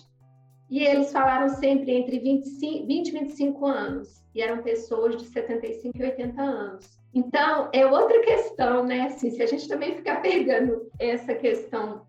E 0.69 0.84
eles 0.84 1.12
falaram 1.12 1.49
sempre 1.49 1.91
entre 1.91 2.19
25, 2.19 2.88
20 2.88 3.08
e 3.08 3.12
25 3.12 3.65
anos, 3.65 4.23
e 4.34 4.41
eram 4.41 4.62
pessoas 4.62 5.17
de 5.17 5.25
75 5.25 5.97
e 5.97 6.03
80 6.03 6.41
anos. 6.41 6.99
Então, 7.13 7.69
é 7.71 7.86
outra 7.86 8.19
questão, 8.21 8.84
né? 8.84 9.03
Assim, 9.03 9.31
se 9.31 9.41
a 9.41 9.45
gente 9.45 9.67
também 9.67 9.95
ficar 9.95 10.21
pegando 10.21 10.91
essa 10.99 11.34
questão 11.34 12.05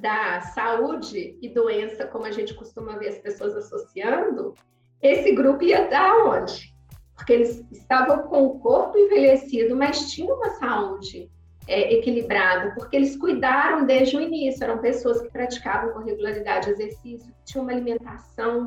da 0.00 0.40
saúde 0.40 1.38
e 1.40 1.48
doença, 1.48 2.06
como 2.06 2.24
a 2.26 2.30
gente 2.30 2.54
costuma 2.54 2.96
ver 2.96 3.08
as 3.08 3.18
pessoas 3.18 3.56
associando, 3.56 4.54
esse 5.02 5.32
grupo 5.32 5.64
ia 5.64 5.88
dar 5.88 6.26
onde? 6.26 6.72
Porque 7.16 7.32
eles 7.32 7.64
estavam 7.70 8.28
com 8.28 8.46
o 8.46 8.60
corpo 8.60 8.96
envelhecido, 8.96 9.76
mas 9.76 10.10
tinham 10.12 10.36
uma 10.36 10.50
saúde 10.50 11.30
é, 11.66 11.94
equilibrada, 11.94 12.72
porque 12.74 12.96
eles 12.96 13.16
cuidaram 13.16 13.84
desde 13.84 14.16
o 14.16 14.20
início, 14.20 14.64
eram 14.64 14.78
pessoas 14.78 15.20
que 15.20 15.30
praticavam 15.30 15.92
com 15.92 16.00
regularidade 16.00 16.70
exercício, 16.70 17.32
tinham 17.44 17.64
uma 17.64 17.72
alimentação 17.72 18.66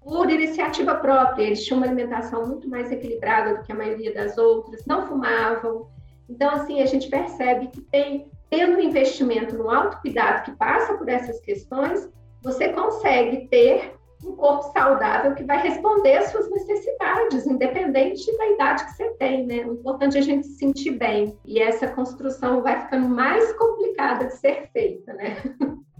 por 0.00 0.30
iniciativa 0.30 0.96
própria, 0.96 1.44
eles 1.44 1.64
tinham 1.64 1.78
uma 1.78 1.86
alimentação 1.86 2.46
muito 2.46 2.68
mais 2.68 2.90
equilibrada 2.90 3.56
do 3.56 3.62
que 3.62 3.72
a 3.72 3.74
maioria 3.74 4.12
das 4.12 4.36
outras, 4.36 4.84
não 4.84 5.06
fumavam. 5.06 5.88
Então, 6.28 6.50
assim, 6.50 6.82
a 6.82 6.86
gente 6.86 7.08
percebe 7.08 7.68
que 7.68 7.80
tem 7.82 8.30
tendo 8.52 8.76
um 8.76 8.80
investimento 8.80 9.56
no 9.56 9.70
autocuidado 9.70 10.42
que 10.42 10.52
passa 10.58 10.92
por 10.98 11.08
essas 11.08 11.40
questões, 11.40 12.06
você 12.42 12.68
consegue 12.68 13.48
ter 13.48 13.94
um 14.22 14.36
corpo 14.36 14.64
saudável 14.74 15.34
que 15.34 15.42
vai 15.42 15.62
responder 15.62 16.18
às 16.18 16.26
suas 16.26 16.50
necessidades, 16.50 17.46
independente 17.46 18.30
da 18.36 18.46
idade 18.48 18.84
que 18.84 18.92
você 18.92 19.10
tem, 19.14 19.46
né? 19.46 19.64
O 19.64 19.72
importante 19.72 20.18
é 20.18 20.20
a 20.20 20.22
gente 20.22 20.46
se 20.46 20.58
sentir 20.58 20.90
bem. 20.90 21.34
E 21.46 21.60
essa 21.60 21.88
construção 21.88 22.62
vai 22.62 22.78
ficando 22.82 23.08
mais 23.08 23.54
complicada 23.54 24.26
de 24.26 24.34
ser 24.34 24.68
feita, 24.70 25.14
né? 25.14 25.34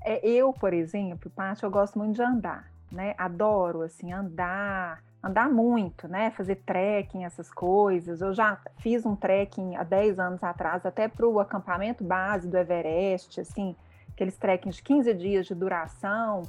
É, 0.04 0.20
eu, 0.28 0.52
por 0.52 0.74
exemplo, 0.74 1.30
Paty, 1.30 1.62
eu 1.62 1.70
gosto 1.70 1.98
muito 1.98 2.16
de 2.16 2.22
andar, 2.22 2.70
né? 2.90 3.14
Adoro, 3.16 3.80
assim, 3.80 4.12
andar, 4.12 5.02
andar 5.22 5.48
muito, 5.48 6.08
né? 6.08 6.30
Fazer 6.32 6.56
trekking, 6.56 7.24
essas 7.24 7.50
coisas. 7.50 8.20
Eu 8.20 8.34
já 8.34 8.58
fiz 8.78 9.06
um 9.06 9.14
trekking 9.14 9.76
há 9.76 9.84
10 9.84 10.18
anos 10.18 10.42
atrás, 10.42 10.84
até 10.84 11.06
para 11.06 11.26
o 11.26 11.38
acampamento 11.38 12.02
base 12.02 12.48
do 12.48 12.56
Everest, 12.56 13.40
assim, 13.40 13.76
aqueles 14.12 14.36
trekkings 14.36 14.76
de 14.76 14.82
15 14.82 15.14
dias 15.14 15.46
de 15.46 15.54
duração. 15.54 16.42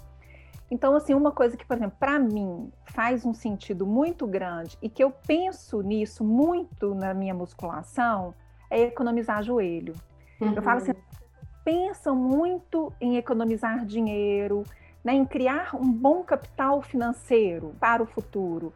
Então, 0.71 0.95
assim, 0.95 1.13
uma 1.13 1.31
coisa 1.31 1.55
que, 1.55 1.65
por 1.65 1.77
exemplo, 1.77 1.95
para 1.99 2.17
mim 2.17 2.71
faz 2.85 3.25
um 3.25 3.33
sentido 3.33 3.85
muito 3.85 4.25
grande 4.25 4.75
e 4.81 4.89
que 4.89 5.03
eu 5.03 5.11
penso 5.11 5.81
nisso 5.81 6.23
muito 6.23 6.95
na 6.95 7.13
minha 7.13 7.33
musculação 7.33 8.33
é 8.71 8.81
economizar 8.81 9.43
joelho. 9.43 9.93
Uhum. 10.41 10.53
Eu 10.53 10.63
falo 10.63 10.77
assim, 10.77 10.91
uhum. 10.91 10.97
pensam 11.63 12.15
muito 12.15 12.91
em 12.99 13.17
economizar 13.17 13.85
dinheiro, 13.85 14.63
né, 15.03 15.13
em 15.13 15.25
criar 15.25 15.75
um 15.75 15.91
bom 15.91 16.23
capital 16.23 16.81
financeiro 16.81 17.75
para 17.79 18.01
o 18.01 18.05
futuro. 18.05 18.73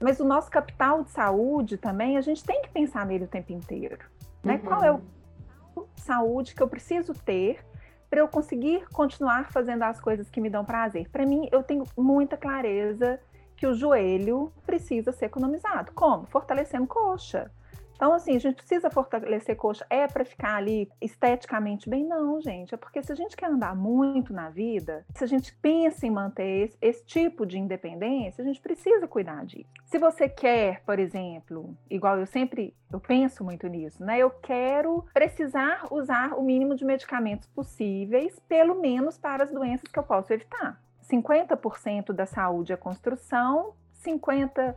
Mas 0.00 0.20
o 0.20 0.24
nosso 0.24 0.50
capital 0.50 1.04
de 1.04 1.10
saúde 1.10 1.76
também, 1.76 2.16
a 2.16 2.20
gente 2.20 2.44
tem 2.44 2.62
que 2.62 2.68
pensar 2.68 3.04
nele 3.06 3.24
o 3.24 3.28
tempo 3.28 3.52
inteiro. 3.52 3.98
Né? 4.42 4.54
Uhum. 4.54 4.60
Qual 4.60 4.84
é 4.84 4.92
o 4.92 5.86
saúde 5.96 6.54
que 6.54 6.62
eu 6.62 6.68
preciso 6.68 7.14
ter 7.14 7.64
para 8.08 8.20
eu 8.20 8.28
conseguir 8.28 8.86
continuar 8.90 9.50
fazendo 9.50 9.82
as 9.82 10.00
coisas 10.00 10.30
que 10.30 10.40
me 10.40 10.50
dão 10.50 10.64
prazer? 10.64 11.08
Para 11.10 11.26
mim, 11.26 11.48
eu 11.50 11.62
tenho 11.62 11.84
muita 11.96 12.36
clareza 12.36 13.20
que 13.56 13.66
o 13.66 13.74
joelho 13.74 14.52
precisa 14.66 15.12
ser 15.12 15.26
economizado. 15.26 15.92
Como? 15.92 16.26
Fortalecendo 16.26 16.86
coxa. 16.86 17.50
Então, 17.96 18.12
assim, 18.12 18.36
a 18.36 18.38
gente 18.38 18.56
precisa 18.56 18.90
fortalecer 18.90 19.56
coxa. 19.56 19.86
É 19.88 20.06
para 20.06 20.24
ficar 20.24 20.56
ali 20.56 20.88
esteticamente 21.00 21.88
bem? 21.88 22.04
Não, 22.04 22.40
gente. 22.40 22.74
É 22.74 22.76
porque 22.76 23.02
se 23.02 23.10
a 23.10 23.14
gente 23.14 23.36
quer 23.36 23.46
andar 23.46 23.74
muito 23.74 24.32
na 24.32 24.50
vida, 24.50 25.04
se 25.14 25.24
a 25.24 25.26
gente 25.26 25.54
pensa 25.54 26.06
em 26.06 26.10
manter 26.10 26.64
esse, 26.64 26.78
esse 26.80 27.04
tipo 27.04 27.46
de 27.46 27.58
independência, 27.58 28.42
a 28.42 28.46
gente 28.46 28.60
precisa 28.60 29.08
cuidar 29.08 29.44
disso. 29.46 29.68
Se 29.86 29.98
você 29.98 30.28
quer, 30.28 30.82
por 30.84 30.98
exemplo, 30.98 31.74
igual 31.90 32.18
eu 32.18 32.26
sempre, 32.26 32.74
eu 32.92 33.00
penso 33.00 33.42
muito 33.42 33.66
nisso, 33.66 34.04
né? 34.04 34.18
Eu 34.18 34.30
quero 34.30 35.04
precisar 35.14 35.86
usar 35.90 36.34
o 36.34 36.42
mínimo 36.42 36.74
de 36.74 36.84
medicamentos 36.84 37.48
possíveis, 37.48 38.38
pelo 38.48 38.74
menos 38.80 39.16
para 39.16 39.44
as 39.44 39.50
doenças 39.50 39.90
que 39.90 39.98
eu 39.98 40.02
posso 40.02 40.32
evitar. 40.32 40.80
50% 41.10 42.12
da 42.12 42.26
saúde 42.26 42.72
é 42.72 42.76
construção, 42.76 43.74
50% 44.04 44.74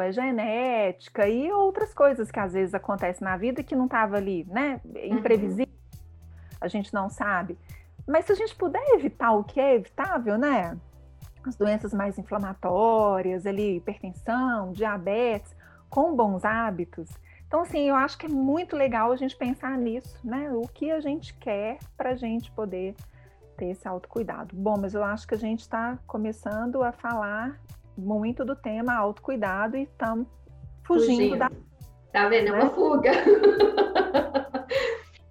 é 0.00 0.12
genética 0.12 1.28
e 1.28 1.50
outras 1.52 1.92
coisas 1.94 2.30
que 2.30 2.40
às 2.40 2.52
vezes 2.52 2.74
acontecem 2.74 3.24
na 3.24 3.36
vida 3.36 3.62
que 3.62 3.76
não 3.76 3.86
estava 3.86 4.16
ali, 4.16 4.44
né? 4.50 4.80
Imprevisível, 5.04 5.66
uhum. 5.66 6.58
a 6.60 6.68
gente 6.68 6.92
não 6.92 7.08
sabe. 7.08 7.58
Mas 8.06 8.24
se 8.26 8.32
a 8.32 8.34
gente 8.34 8.54
puder 8.54 8.82
evitar 8.94 9.32
o 9.32 9.44
que 9.44 9.60
é 9.60 9.74
evitável, 9.74 10.38
né? 10.38 10.76
As 11.44 11.56
doenças 11.56 11.92
mais 11.92 12.18
inflamatórias, 12.18 13.46
ali, 13.46 13.76
hipertensão, 13.76 14.72
diabetes, 14.72 15.54
com 15.88 16.14
bons 16.14 16.44
hábitos. 16.44 17.08
Então, 17.46 17.60
assim, 17.60 17.88
eu 17.88 17.94
acho 17.94 18.18
que 18.18 18.26
é 18.26 18.28
muito 18.28 18.76
legal 18.76 19.12
a 19.12 19.16
gente 19.16 19.36
pensar 19.36 19.78
nisso, 19.78 20.18
né? 20.24 20.50
O 20.52 20.62
que 20.62 20.90
a 20.90 21.00
gente 21.00 21.34
quer 21.34 21.78
para 21.96 22.10
a 22.10 22.16
gente 22.16 22.50
poder 22.50 22.94
ter 23.56 23.66
esse 23.66 23.86
autocuidado. 23.86 24.54
Bom, 24.54 24.76
mas 24.78 24.94
eu 24.94 25.02
acho 25.02 25.26
que 25.26 25.34
a 25.34 25.38
gente 25.38 25.60
está 25.60 25.98
começando 26.06 26.82
a 26.82 26.92
falar 26.92 27.58
muito 27.96 28.44
do 28.44 28.54
tema 28.54 28.94
autocuidado 28.94 29.76
e 29.76 29.82
estamos 29.82 30.26
fugindo, 30.84 31.16
fugindo, 31.16 31.38
da. 31.38 31.50
Tá 32.12 32.28
vendo? 32.28 32.48
É 32.48 32.52
uma 32.52 32.64
né? 32.64 32.70
fuga. 32.70 33.10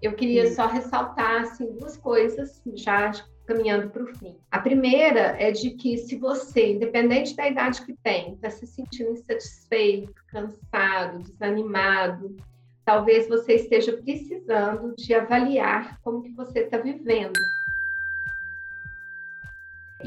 Eu 0.01 0.13
queria 0.13 0.51
só 0.53 0.67
ressaltar 0.67 1.41
assim, 1.41 1.77
duas 1.79 1.97
coisas, 1.97 2.61
já 2.75 3.11
caminhando 3.47 3.89
para 3.89 4.03
o 4.03 4.07
fim. 4.15 4.37
A 4.51 4.59
primeira 4.59 5.35
é 5.41 5.51
de 5.51 5.71
que 5.71 5.97
se 5.97 6.15
você, 6.15 6.73
independente 6.73 7.35
da 7.35 7.47
idade 7.47 7.83
que 7.83 7.93
tem, 8.03 8.33
está 8.33 8.49
se 8.49 8.67
sentindo 8.67 9.11
insatisfeito, 9.11 10.13
cansado, 10.27 11.23
desanimado, 11.23 12.35
talvez 12.83 13.27
você 13.27 13.53
esteja 13.55 13.93
precisando 13.97 14.95
de 14.95 15.13
avaliar 15.13 15.99
como 16.01 16.21
que 16.21 16.31
você 16.31 16.59
está 16.59 16.77
vivendo 16.77 17.33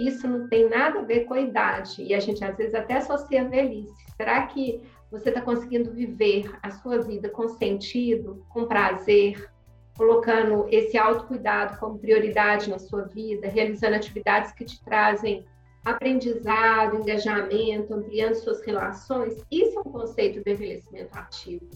isso 0.07 0.29
não 0.29 0.49
tem 0.49 0.69
nada 0.69 1.01
a 1.01 1.03
ver 1.03 1.25
com 1.25 1.35
a 1.35 1.41
idade. 1.41 2.03
E 2.03 2.15
a 2.15 2.21
gente 2.21 2.45
às 2.45 2.57
vezes 2.57 2.75
até 2.75 2.99
associa 2.99 3.43
a 3.43 3.49
velhice. 3.49 3.93
Será 4.17 4.47
que 4.47 4.83
você 5.11 5.31
está 5.31 5.41
conseguindo 5.41 5.91
viver 5.91 6.51
a 6.63 6.71
sua 6.71 6.99
vida 6.99 7.29
com 7.29 7.49
sentido, 7.49 8.45
com 8.51 8.67
prazer, 8.67 9.51
colocando 9.97 10.67
esse 10.71 10.97
autocuidado 10.97 11.79
como 11.79 11.99
prioridade 11.99 12.71
na 12.71 12.79
sua 12.79 13.03
vida, 13.03 13.49
realizando 13.49 13.97
atividades 13.97 14.53
que 14.53 14.65
te 14.65 14.83
trazem 14.85 15.45
aprendizado, 15.85 16.97
engajamento, 16.97 17.95
ampliando 17.95 18.35
suas 18.35 18.63
relações? 18.63 19.43
Isso 19.51 19.79
é 19.79 19.81
um 19.81 19.93
conceito 19.93 20.43
do 20.43 20.51
envelhecimento 20.51 21.17
ativo. 21.19 21.67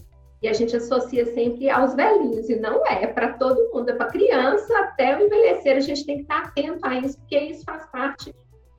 E 0.43 0.47
a 0.49 0.51
gente 0.51 0.75
associa 0.75 1.25
sempre 1.33 1.69
aos 1.69 1.95
velhinhos, 1.95 2.49
e 2.49 2.57
não 2.57 2.85
é, 2.85 3.05
é 3.05 3.07
para 3.07 3.31
todo 3.37 3.71
mundo, 3.73 3.89
é 3.89 3.93
para 3.93 4.11
criança 4.11 4.77
até 4.79 5.17
o 5.17 5.25
envelhecer, 5.25 5.77
a 5.77 5.79
gente 5.79 6.05
tem 6.05 6.17
que 6.17 6.23
estar 6.23 6.43
atento 6.43 6.85
a 6.85 6.95
isso, 6.95 7.17
porque 7.17 7.39
isso 7.39 7.63
faz 7.63 7.85
parte 7.85 8.35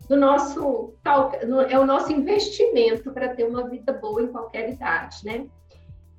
do 0.07 0.15
nosso, 0.15 0.93
é 1.71 1.79
o 1.79 1.87
nosso 1.87 2.13
investimento 2.13 3.11
para 3.13 3.35
ter 3.35 3.45
uma 3.45 3.67
vida 3.67 3.95
boa 3.95 4.21
em 4.21 4.27
qualquer 4.27 4.75
idade, 4.75 5.25
né? 5.25 5.47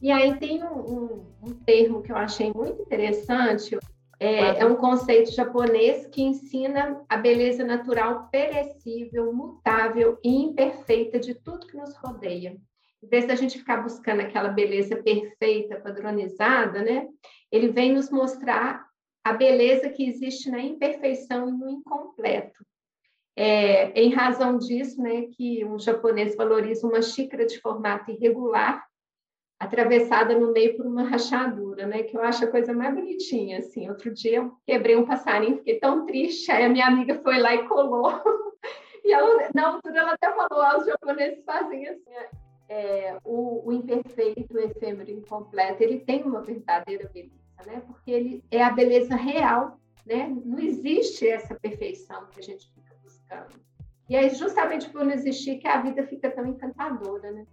E 0.01 0.11
aí 0.11 0.35
tem 0.39 0.63
um, 0.63 0.79
um, 0.79 1.25
um 1.43 1.53
termo 1.53 2.01
que 2.01 2.11
eu 2.11 2.17
achei 2.17 2.51
muito 2.51 2.81
interessante, 2.81 3.77
é, 4.19 4.61
é, 4.61 4.65
um 4.65 4.75
conceito 4.75 5.31
japonês 5.31 6.07
que 6.07 6.23
ensina 6.23 7.01
a 7.07 7.17
beleza 7.17 7.63
natural 7.63 8.29
perecível, 8.31 9.31
mutável 9.31 10.17
e 10.23 10.43
imperfeita 10.43 11.19
de 11.19 11.35
tudo 11.35 11.67
que 11.67 11.77
nos 11.77 11.95
rodeia 11.97 12.57
em 13.05 13.07
vez 13.07 13.27
da 13.27 13.35
gente 13.35 13.59
ficar 13.59 13.77
buscando 13.77 14.21
aquela 14.21 14.49
beleza 14.49 14.97
perfeita, 14.97 15.79
padronizada, 15.79 16.81
né? 16.81 17.07
Ele 17.51 17.69
vem 17.69 17.93
nos 17.93 18.09
mostrar 18.09 18.83
a 19.23 19.31
beleza 19.31 19.89
que 19.89 20.07
existe 20.07 20.49
na 20.49 20.59
imperfeição 20.59 21.47
e 21.47 21.51
no 21.51 21.69
incompleto. 21.69 22.65
É, 23.37 23.91
em 23.99 24.11
razão 24.11 24.57
disso, 24.57 25.01
né, 25.01 25.23
que 25.33 25.63
um 25.65 25.77
japonês 25.77 26.35
valoriza 26.35 26.87
uma 26.87 27.01
xícara 27.01 27.45
de 27.45 27.59
formato 27.59 28.09
irregular, 28.09 28.83
atravessada 29.59 30.37
no 30.37 30.51
meio 30.51 30.75
por 30.75 30.85
uma 30.85 31.03
rachadura, 31.03 31.85
né, 31.85 32.03
que 32.03 32.17
eu 32.17 32.21
acho 32.21 32.43
a 32.43 32.51
coisa 32.51 32.73
mais 32.73 32.93
bonitinha, 32.93 33.59
assim. 33.59 33.87
Outro 33.89 34.11
dia 34.13 34.37
eu 34.37 34.57
quebrei 34.65 34.95
um 34.95 35.05
passarinho, 35.05 35.57
fiquei 35.57 35.79
tão 35.79 36.05
triste, 36.05 36.51
aí 36.51 36.63
a 36.63 36.69
minha 36.69 36.87
amiga 36.87 37.19
foi 37.21 37.37
lá 37.39 37.53
e 37.53 37.67
colou. 37.67 38.11
E 39.07 39.13
ela, 39.13 39.51
na 39.53 39.67
altura 39.67 39.99
ela 39.99 40.13
até 40.13 40.33
falou, 40.33 40.63
ah, 40.63 40.79
os 40.79 40.87
japoneses 40.87 41.45
fazem 41.45 41.87
assim, 41.87 42.09
é, 42.67 43.17
o, 43.23 43.67
o, 43.69 43.73
imperfeito, 43.73 44.53
o 44.53 44.59
efêmero, 44.59 45.11
incompleto, 45.11 45.83
ele 45.83 45.99
tem 45.99 46.23
uma 46.23 46.41
verdadeira 46.41 47.09
beleza, 47.13 47.31
né? 47.65 47.81
Porque 47.85 48.11
ele 48.11 48.43
é 48.49 48.63
a 48.63 48.71
beleza 48.71 49.15
real, 49.15 49.79
né? 50.05 50.27
Não 50.43 50.59
existe 50.59 51.27
essa 51.27 51.55
perfeição 51.55 52.25
que 52.27 52.39
a 52.39 52.43
gente 52.43 52.71
fica 52.73 52.95
buscando. 53.03 53.59
E 54.09 54.15
é 54.15 54.29
justamente 54.29 54.89
por 54.89 55.03
não 55.03 55.11
existir 55.11 55.57
que 55.57 55.67
a 55.67 55.81
vida 55.81 56.05
fica 56.05 56.29
tão 56.29 56.45
encantadora, 56.45 57.31
né? 57.31 57.45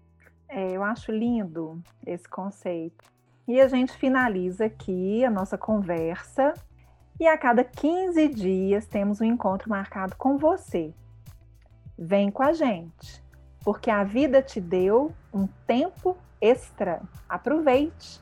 É, 0.48 0.72
eu 0.72 0.82
acho 0.82 1.10
lindo 1.10 1.82
esse 2.06 2.28
conceito. 2.28 3.04
E 3.48 3.60
a 3.60 3.68
gente 3.68 3.92
finaliza 3.92 4.66
aqui 4.66 5.24
a 5.24 5.30
nossa 5.30 5.56
conversa. 5.56 6.52
E 7.18 7.26
a 7.26 7.38
cada 7.38 7.64
15 7.64 8.28
dias 8.28 8.86
temos 8.86 9.20
um 9.20 9.24
encontro 9.24 9.70
marcado 9.70 10.14
com 10.16 10.36
você. 10.36 10.92
Vem 11.96 12.30
com 12.30 12.42
a 12.42 12.52
gente, 12.52 13.21
porque 13.64 13.90
a 13.90 14.04
vida 14.04 14.42
te 14.42 14.60
deu 14.60 15.12
um 15.32 15.46
tempo 15.66 16.16
extra. 16.40 17.00
Aproveite! 17.28 18.20